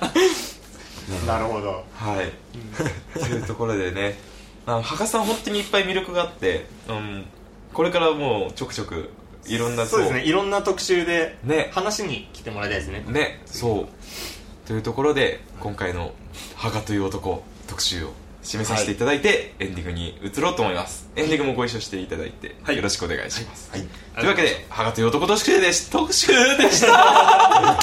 [1.27, 1.83] なるほど。
[1.93, 2.31] はい、
[3.19, 4.17] というところでね。
[4.65, 7.25] あの羽賀さん本当にいっぱい魅力があって、うん、
[7.71, 9.11] これからもうちょくちょく
[9.45, 10.23] いろんなそうですね。
[10.23, 11.69] いろんな特集でね。
[11.71, 13.03] 話に来てもらいたいですね。
[13.07, 13.41] ね。
[13.45, 14.67] そう。
[14.67, 16.13] というところで今回の
[16.57, 18.13] 「羽賀という男」特集を
[18.43, 21.09] 締めさせていただいて、エンディングに移ろうと思います。
[21.15, 22.75] エンディングもご一緒していただいて、はい。
[22.75, 23.87] よろしくお願いします、はい。
[24.15, 26.87] というわけで「羽賀という男特集」でし特集でした。
[26.93, 27.79] あ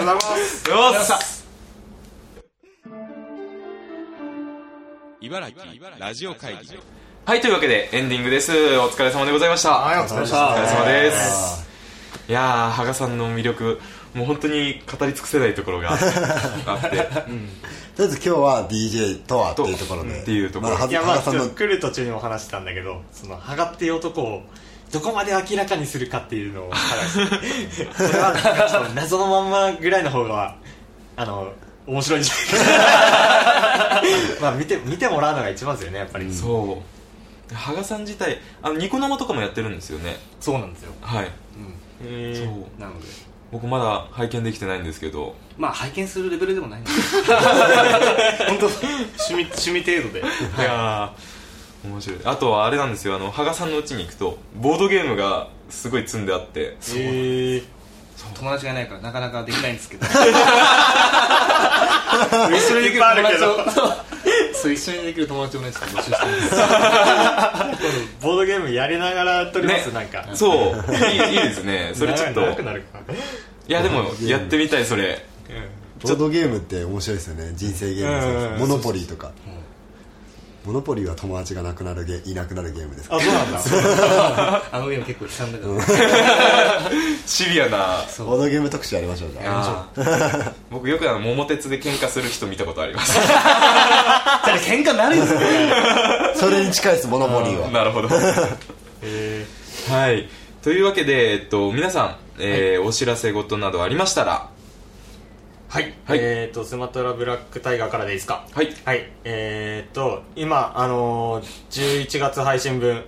[0.00, 1.34] りがとうございます
[5.26, 5.60] 茨城
[5.98, 6.78] ラジオ会議
[7.24, 8.52] はいというわけでエンディングです。
[8.78, 9.70] お疲れ様でございました。
[9.70, 10.46] はいお疲れ様でした。
[10.46, 11.68] お疲れ様です。
[12.28, 13.80] いやー羽賀さんの魅力
[14.14, 17.24] もう本当に語り尽くせないところがあって、 とりあ
[17.98, 20.22] えず今日は DJ とはっていうところで。
[20.22, 20.74] っていうところ。
[20.74, 24.44] まあはいずやまあ来る途中にも話してたんだけどその羽賀っていう男を
[24.92, 30.54] どこまで明らかにするかっていうのを話してそれは謎のまんまぐらいの方が
[31.16, 31.52] あの
[31.86, 32.78] 面白いんじゃないか
[33.18, 33.25] な
[34.40, 37.54] まあ見て見てもらうのが一番ですよねやっぱり、そう。
[37.54, 40.16] 羽賀さん自体あのニコ生とかもやってるんですよね？
[40.40, 40.92] そうなんですよ。
[41.00, 41.30] はい。
[42.04, 42.44] へー。
[42.44, 42.80] そう。
[42.80, 43.06] なので。
[43.52, 45.36] 僕まだ拝見できてないんですけど。
[45.56, 47.22] まあ拝見するレベルでもないんです。
[48.48, 48.86] 本当趣
[49.34, 50.20] 味趣味程度で。
[50.20, 50.22] い
[50.62, 52.18] やー面白い。
[52.24, 53.14] あとはあれなんですよ。
[53.14, 56.60] あの羽賀さんの家に行くとボードゲームがすごい積んであって。
[56.60, 57.64] へー
[58.34, 60.06] 友達がいないからなかなかできないんですけど。
[62.56, 63.56] 一緒にできる友達を
[64.54, 67.84] そう一緒にできる友達をねちょっと募集してます
[68.22, 69.94] ボードゲームやりながら撮ります、ね。
[69.94, 70.28] なんか。
[70.34, 70.76] そう。
[70.94, 71.92] いいいいですね。
[71.94, 72.40] それちょっと。
[72.40, 73.00] 長くなるか
[73.68, 75.24] いやでもやってみたいそれ。
[76.02, 77.52] ボードゲームって面白いですよね。
[77.54, 78.58] 人生ゲームうんうんうん。
[78.60, 79.32] モノポリーとか
[80.66, 83.16] モノポリーは友達がなくなるゲいなくなるゲームですか？
[83.16, 84.62] あそうなんだ。
[84.72, 86.90] あのゲーム結構悲惨だから。
[87.26, 87.98] シビアな。
[88.18, 89.88] ボードゲーム特集やりましょうじゃあ。
[89.96, 90.52] あー。
[90.70, 93.12] 僕よくあの桃鉄で喧嘩する人見たことあります。
[93.12, 95.40] じゃあ喧嘩になるんですよ
[96.36, 97.68] それに近いですモノポリーは。
[97.70, 98.08] なるほど。
[99.02, 99.46] へ
[99.88, 100.28] はい。
[100.62, 104.48] というわけで、えっと、皆さん、えーお知らせ事などありましたら
[105.68, 106.18] はい、はい。
[106.22, 108.46] えっ、とスマトラブラックタイガーからでいいですか？
[108.52, 108.72] はい。
[108.84, 109.10] はい。
[109.24, 113.04] えっ、と今あのー、11月配信分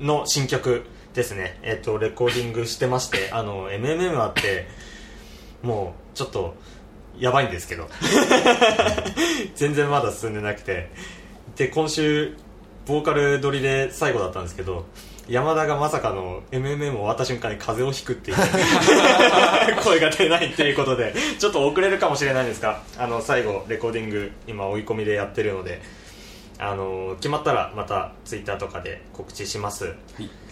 [0.00, 0.84] の新曲
[1.14, 1.58] ですね。
[1.62, 4.68] えっ、とレコーディングしてましてあの MMM あって
[5.62, 6.54] もうちょっと
[7.18, 7.88] やばいんですけど。
[9.56, 10.90] 全然まだ進んでなくて。
[11.56, 12.36] で今週
[12.86, 14.86] ボーカル撮りで最後だったんですけど
[15.28, 18.36] 山田がまさかの MMM 終わった瞬間に風邪をひくっていう。
[19.84, 25.82] 声が出ないっていうことでちょっと遅れるかもしれないんですがあの最後レコーディング今追い込みでやってるので
[26.58, 29.92] あの決まったらまたツイッターとかで告知します。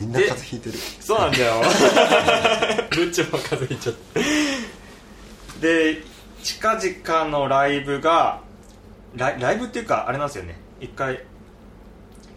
[0.00, 0.78] みんな風邪ひいてる。
[1.00, 1.54] そうなんだよ。
[2.90, 5.60] ブッチも風邪ひいちゃった。
[5.60, 6.02] で
[6.42, 8.40] 近々のライブが
[9.16, 10.60] ライライブっていうかあれなんですよね。
[10.80, 11.24] 一回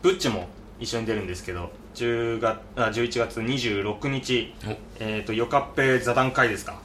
[0.01, 0.47] ブッチも
[0.79, 4.53] 一緒に出るんですけど10月あ11月26日。
[4.67, 4.77] お。
[4.99, 6.79] えっ、とよかっぺ座談会ですか？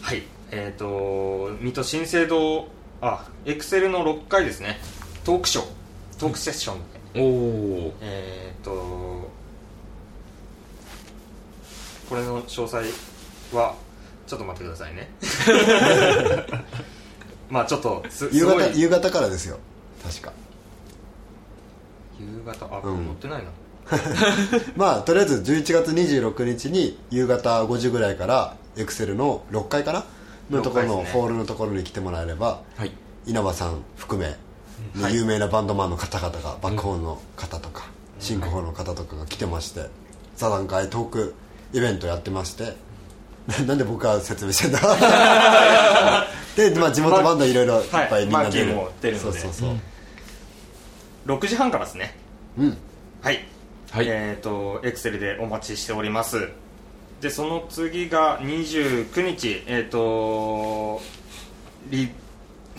[0.00, 0.22] はい。
[0.50, 2.66] えっ、と水戸新生堂
[3.00, 4.78] あエクセルの6回ですね。
[5.24, 5.64] トークショー。
[6.18, 6.78] トークセッション。
[7.14, 9.30] で、おおえーっと
[12.08, 12.84] これの詳細
[13.56, 13.74] は
[14.26, 15.08] ちょっと待ってくださいね。
[17.48, 18.64] まあちょっとす夕すごい。
[18.64, 19.58] 方夕方からですよ。
[20.04, 20.32] 確か。
[22.20, 22.66] 夕方？
[22.66, 23.06] あ、うん。
[23.06, 23.50] 乗ってないな
[24.76, 30.04] まあとりあえず11月26日に夕方5時ぐらいからエクセルの6階かな？
[30.50, 31.20] のところの6階ですね。
[31.20, 32.90] ホールのところに来てもらえればはい。
[33.26, 34.34] 稲葉さん含め、
[35.12, 37.84] 有名なバンドマンの方々がバックホーンの方とか、
[38.18, 39.86] シンクホーンの方とかが来てまして
[40.36, 41.34] 座談会トーク
[41.72, 42.74] イベントやってまして
[43.66, 44.80] なんで僕が説明してんだ？
[46.56, 47.86] で、まあ、地元バンドいろいろい。
[47.86, 49.38] っぱはいいみんな出る,、マーキーも出るので。
[49.40, 52.16] そうそうそう、6時半からですね。
[52.58, 52.76] うん。
[53.22, 53.44] はい、
[53.92, 54.06] はい。
[54.08, 56.48] えーっとエクセルでお待ちしております。
[57.20, 59.62] でその次が29日。
[59.66, 61.00] えーっと
[61.90, 62.08] リ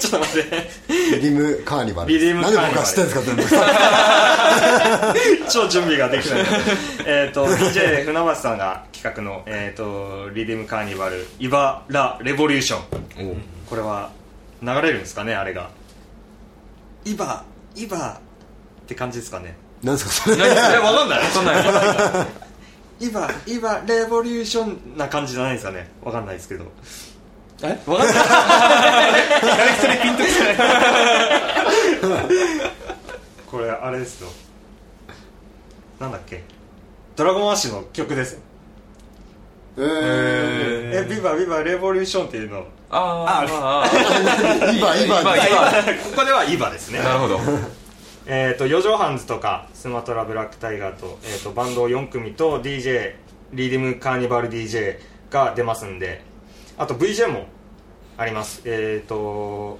[0.00, 0.70] ちょっと待って。
[1.16, 2.08] リリムカーニバル。
[2.10, 2.72] リリムカーニバル。
[2.72, 5.14] なんで僕が知ってるんですか？
[5.48, 6.44] 超準備ができてない。
[7.06, 12.78] えっと DJ 船橋さんが企画の、えー、とリディムカーニバル「イバラレボリューショ
[13.22, 13.28] ン。
[13.28, 13.36] おう」
[13.70, 14.10] これは
[14.60, 15.34] 流れるんですかね？
[15.34, 15.70] あれが
[17.06, 17.44] 「イバ
[17.76, 18.18] イバ」
[18.82, 19.56] って感じですかね？
[19.82, 20.36] なんですかそれ。
[20.46, 21.24] えわかんない。
[21.26, 22.26] そんなん
[23.00, 25.90] イバイバレボリューションな感じじゃないですかね。
[26.02, 26.64] わかんないですけど。
[27.62, 27.78] え？
[27.86, 28.14] わかんない。
[29.42, 30.44] 誰一人ピンときて。
[32.08, 32.26] な い
[33.50, 34.28] これあれですよ。
[35.98, 36.44] なんだっけ？
[37.16, 38.34] ドラゴンアッシュの曲です。
[38.34, 38.40] よ
[39.78, 41.06] えー。
[41.06, 42.64] えビバビバレボリューションっていうの。
[42.90, 43.88] あーあー。
[44.68, 47.00] あ今今今今ここではイバですね。
[47.00, 47.40] ーなるほど
[48.26, 53.14] えっ、と四畳半ズとかスマトラブラックタイガーと,、えー、とバンド4組と DJ
[53.52, 54.98] リディムカーニバル DJ
[55.30, 56.22] が出ますんで
[56.78, 57.46] あと VJ も
[58.16, 58.62] あります。
[58.64, 59.78] えっ、と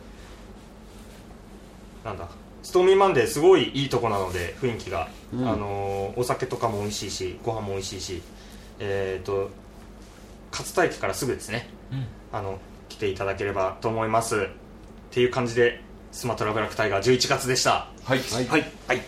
[2.05, 2.29] なんだ
[2.63, 5.49] ストーミーマンデーすごいいいとこなので雰囲気が、うん。
[5.49, 8.23] あのーお酒とかも美味しいしご飯も美味しいし
[8.81, 9.51] えっ、と
[10.51, 11.71] 勝田駅からすぐですね、
[12.33, 14.37] あの来ていただければと思います。
[14.37, 14.39] っ
[15.11, 15.81] ていう感じで
[16.13, 17.89] スマトラブラックタイガー11月でした。
[18.05, 18.19] はい。
[18.19, 18.47] はい。
[18.47, 18.73] はい。
[18.87, 19.03] はい。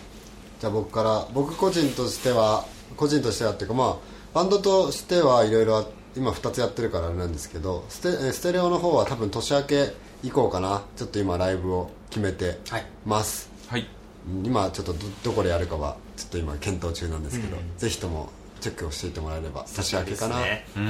[0.59, 2.65] じゃあ僕から僕個人としては
[2.97, 3.97] 個人としてはっていうかまあ
[4.33, 9.93] バンドとしてはいろいろ今2つやってるからあれなんですけどステえーステレオの方は多分年明け
[10.23, 10.81] 以降かな。
[10.97, 12.85] ちょっと今ライブを決めてはい。
[13.05, 13.87] ます、はい。
[14.27, 18.29] うん今ちょっとどどこでやるかはちょっと今検討中なんですけど、ぜひとも
[18.61, 20.39] チェックをしていってもらえれば年明けかな。
[20.39, 20.83] ですね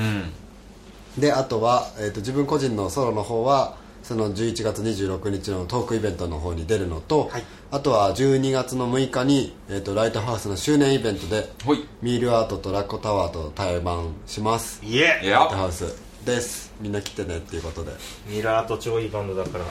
[1.18, 1.22] うん。
[1.22, 7.44] であとは、えー、と自分個人のソロの方はその11月26日のトークイベントの方に出るのと、はい。
[7.72, 11.88] あとは12月の6日に、えー、とライトハウスの周年イベントでほい。
[12.04, 14.80] ミールアートとラッコタワーと対バンします。
[14.86, 15.22] いえ。
[15.24, 15.86] いやライトハウス
[16.24, 16.72] です。
[16.80, 17.94] みんな来てねっていうことで。
[18.30, 19.66] ミラーと超いいバンドだから、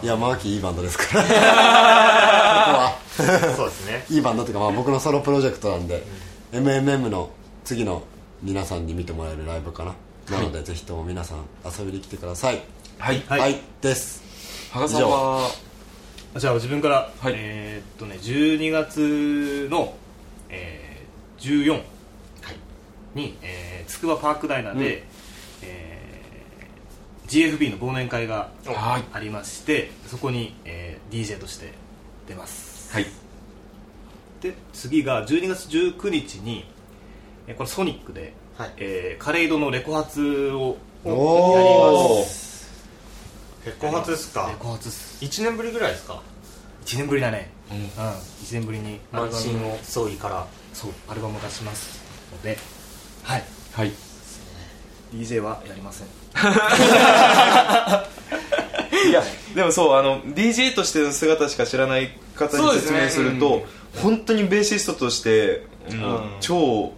[0.00, 1.24] いやマーキーいいバンドですから。
[1.24, 1.34] ここ
[3.22, 4.06] はそうですね。
[4.08, 6.04] いいバンドっていうか、まあ、僕のソロプロジェクトなんで、
[6.52, 7.30] MMM の
[7.64, 8.04] 次の
[8.40, 9.96] 皆さんに見てもらえるライブかな。
[10.30, 12.62] なので、ぜひとも皆さん遊びに来てください
[12.98, 13.22] はい。
[13.28, 14.22] はい、です。
[14.72, 15.50] 羽賀さんは？
[16.36, 17.34] じゃあ自分から、はい。
[17.36, 19.94] えーっとね12月の、
[20.48, 21.82] えー、14
[23.14, 25.04] に、えー、筑波パークダイナーで、
[25.62, 26.04] えー
[27.26, 29.04] GFB の忘年会がはい。
[29.12, 31.72] ありましてそこに、えー DJ として
[32.28, 32.92] 出ます。
[32.92, 33.06] はい。
[34.40, 36.64] で次が12月19日に、
[37.46, 38.72] えーこれソニックで、はい。
[38.78, 42.53] えーカレイドのレコ発をおやりおます
[43.64, 44.48] 結婚初ですか？
[44.50, 45.24] レコ発っす。
[45.24, 46.20] 1年ぶりぐらいですか
[46.86, 47.50] ？1年ぶりだね。
[47.70, 47.78] うん。
[47.78, 47.92] うん、1
[48.52, 50.46] 年ぶりに満身を総意から。
[50.72, 52.00] そうアルバムを出します
[52.32, 52.58] ので。
[53.22, 53.44] はい。
[53.72, 53.92] はい。
[55.14, 56.08] DJ はやりません。
[59.08, 59.22] いや
[59.54, 63.62] でもそうあの DJ としての姿しか知らない方に説明すると
[64.02, 66.92] 本当にベーシストとしてもううん超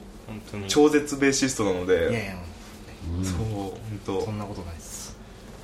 [0.69, 2.35] 超絶ベーシストなのいやいでや
[3.25, 3.73] そう本
[4.07, 4.25] 当。
[4.25, 4.86] そんなことないです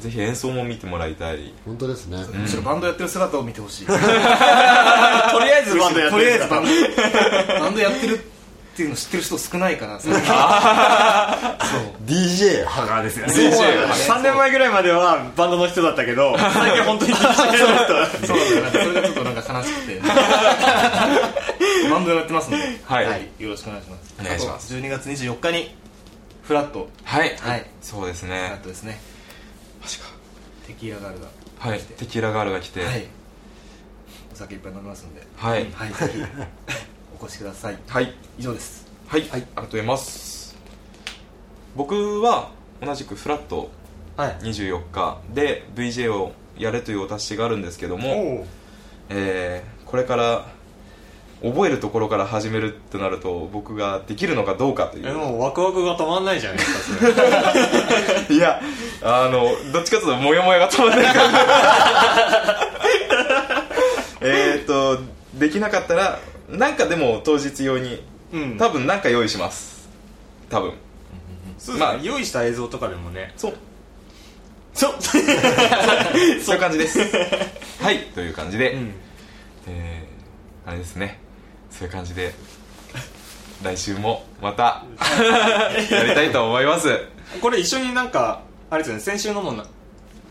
[0.02, 1.54] ぜひ演奏も見てもらいたい。
[1.64, 3.86] 本当ですね、むしろバンドやってる姿を見てほしい。
[3.86, 10.22] とりあえずバンドやってるあえずバンドバンドやってるっていうの知ってる人少ないから 最近。
[12.04, 13.32] DJ ハガーですよね。
[13.32, 18.38] DJ 3年前ぐらいまではバンドの人だったけど最近本当に DJ の人そう。
[18.60, 20.00] なんだそれがちょっとなんか悲しくて。
[21.90, 23.06] バンドやってますので、はい。
[23.38, 24.14] よろしくお願いします。
[24.20, 24.74] お願いします。
[24.74, 25.76] あと12月24日に
[26.42, 26.88] フラット。
[27.04, 27.36] はい。
[27.40, 27.66] はい。
[27.80, 29.11] そうですフラッねトですね
[30.72, 32.84] テキーラガールがはいテキーラガールが来て。
[32.84, 33.06] はい。
[34.32, 35.22] お酒いっぱい飲みますんで。
[35.36, 35.70] はい。
[35.72, 36.22] はいぜひ
[37.20, 37.78] お越しください。
[37.86, 38.14] はい。
[38.38, 38.86] 以上です。
[39.06, 40.56] はい、ありがとうございます。
[41.76, 42.50] 僕は
[42.80, 43.70] 同じくフラット
[44.16, 44.36] はい。
[44.42, 48.46] 24日で VJ をやれというお達しがあるんですけども、お
[49.10, 50.46] えーこれから
[51.42, 55.08] 覚えるところから始めるってなると僕ができるのかどうかという。
[55.08, 58.36] えもうワクワクが止まんないじゃないですかそれ。
[58.36, 58.60] いや
[59.02, 61.14] あのどっちかというとモヤモヤが止まらない
[64.20, 65.00] えっと
[65.34, 68.56] できなかったらなんかでも当日用にうん。
[68.56, 69.88] 多分なんか用意します。
[70.48, 70.72] 多分。
[71.58, 71.78] そうですね。
[71.78, 71.96] まあ。
[72.02, 73.32] 用意した映像とかでもね。
[73.36, 73.54] そう。
[74.74, 74.94] そう。
[75.02, 75.18] そ
[76.52, 76.98] ういう感じです。
[77.82, 78.94] はいという感じで、うん。
[79.66, 80.12] えー
[80.64, 81.18] あれですね
[81.76, 82.34] そういう感じで
[83.62, 84.84] 来週もまた
[85.90, 86.88] やりたいと思います。
[87.40, 89.52] これ一緒になんかあれですよね先週のも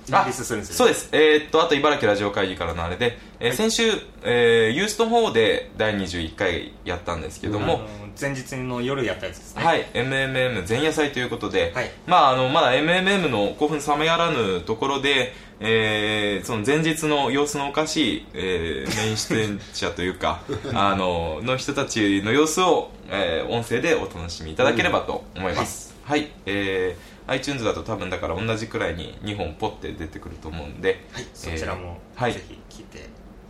[0.08, 3.84] リリースするんですよそうです、えーっとあと茨城ラジオ会議からのあれで、えー先週、
[4.24, 7.82] えーユーストの方で第21回やったんですけども、
[8.20, 9.64] 前日の夜やったやつですね。
[9.64, 11.92] はい、MMM 前夜祭ということで、はい。
[12.08, 20.42] まあ、あのまだ MMM の興奮冷めやらぬところで、えーその前日の様子のおかしい、えーメイン出演者というか
[20.74, 26.30] あのの人たちの様子を、えー音声でお楽しみいただければと思います、はい。
[26.46, 32.34] えー iTunes だと多分だから同じくらいに2本ポッて出てくると思うんで、はいそちらもえーはい。
[32.34, 33.02] ぜひ聞いてい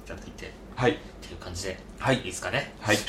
[0.07, 0.97] ただいてっはい。
[1.21, 2.17] ていう感じではい。
[2.17, 2.73] いいですかね？
[2.79, 2.97] はい。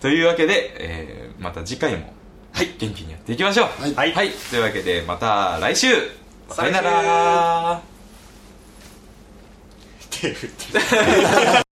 [0.00, 2.12] というわけで、えーまた次回も、
[2.52, 3.68] はい、元気にやっていきましょう。
[3.94, 4.12] はい。
[4.12, 5.86] はい、というわけでまた来週。
[6.50, 7.80] さよなら。
[10.10, 10.78] 手振って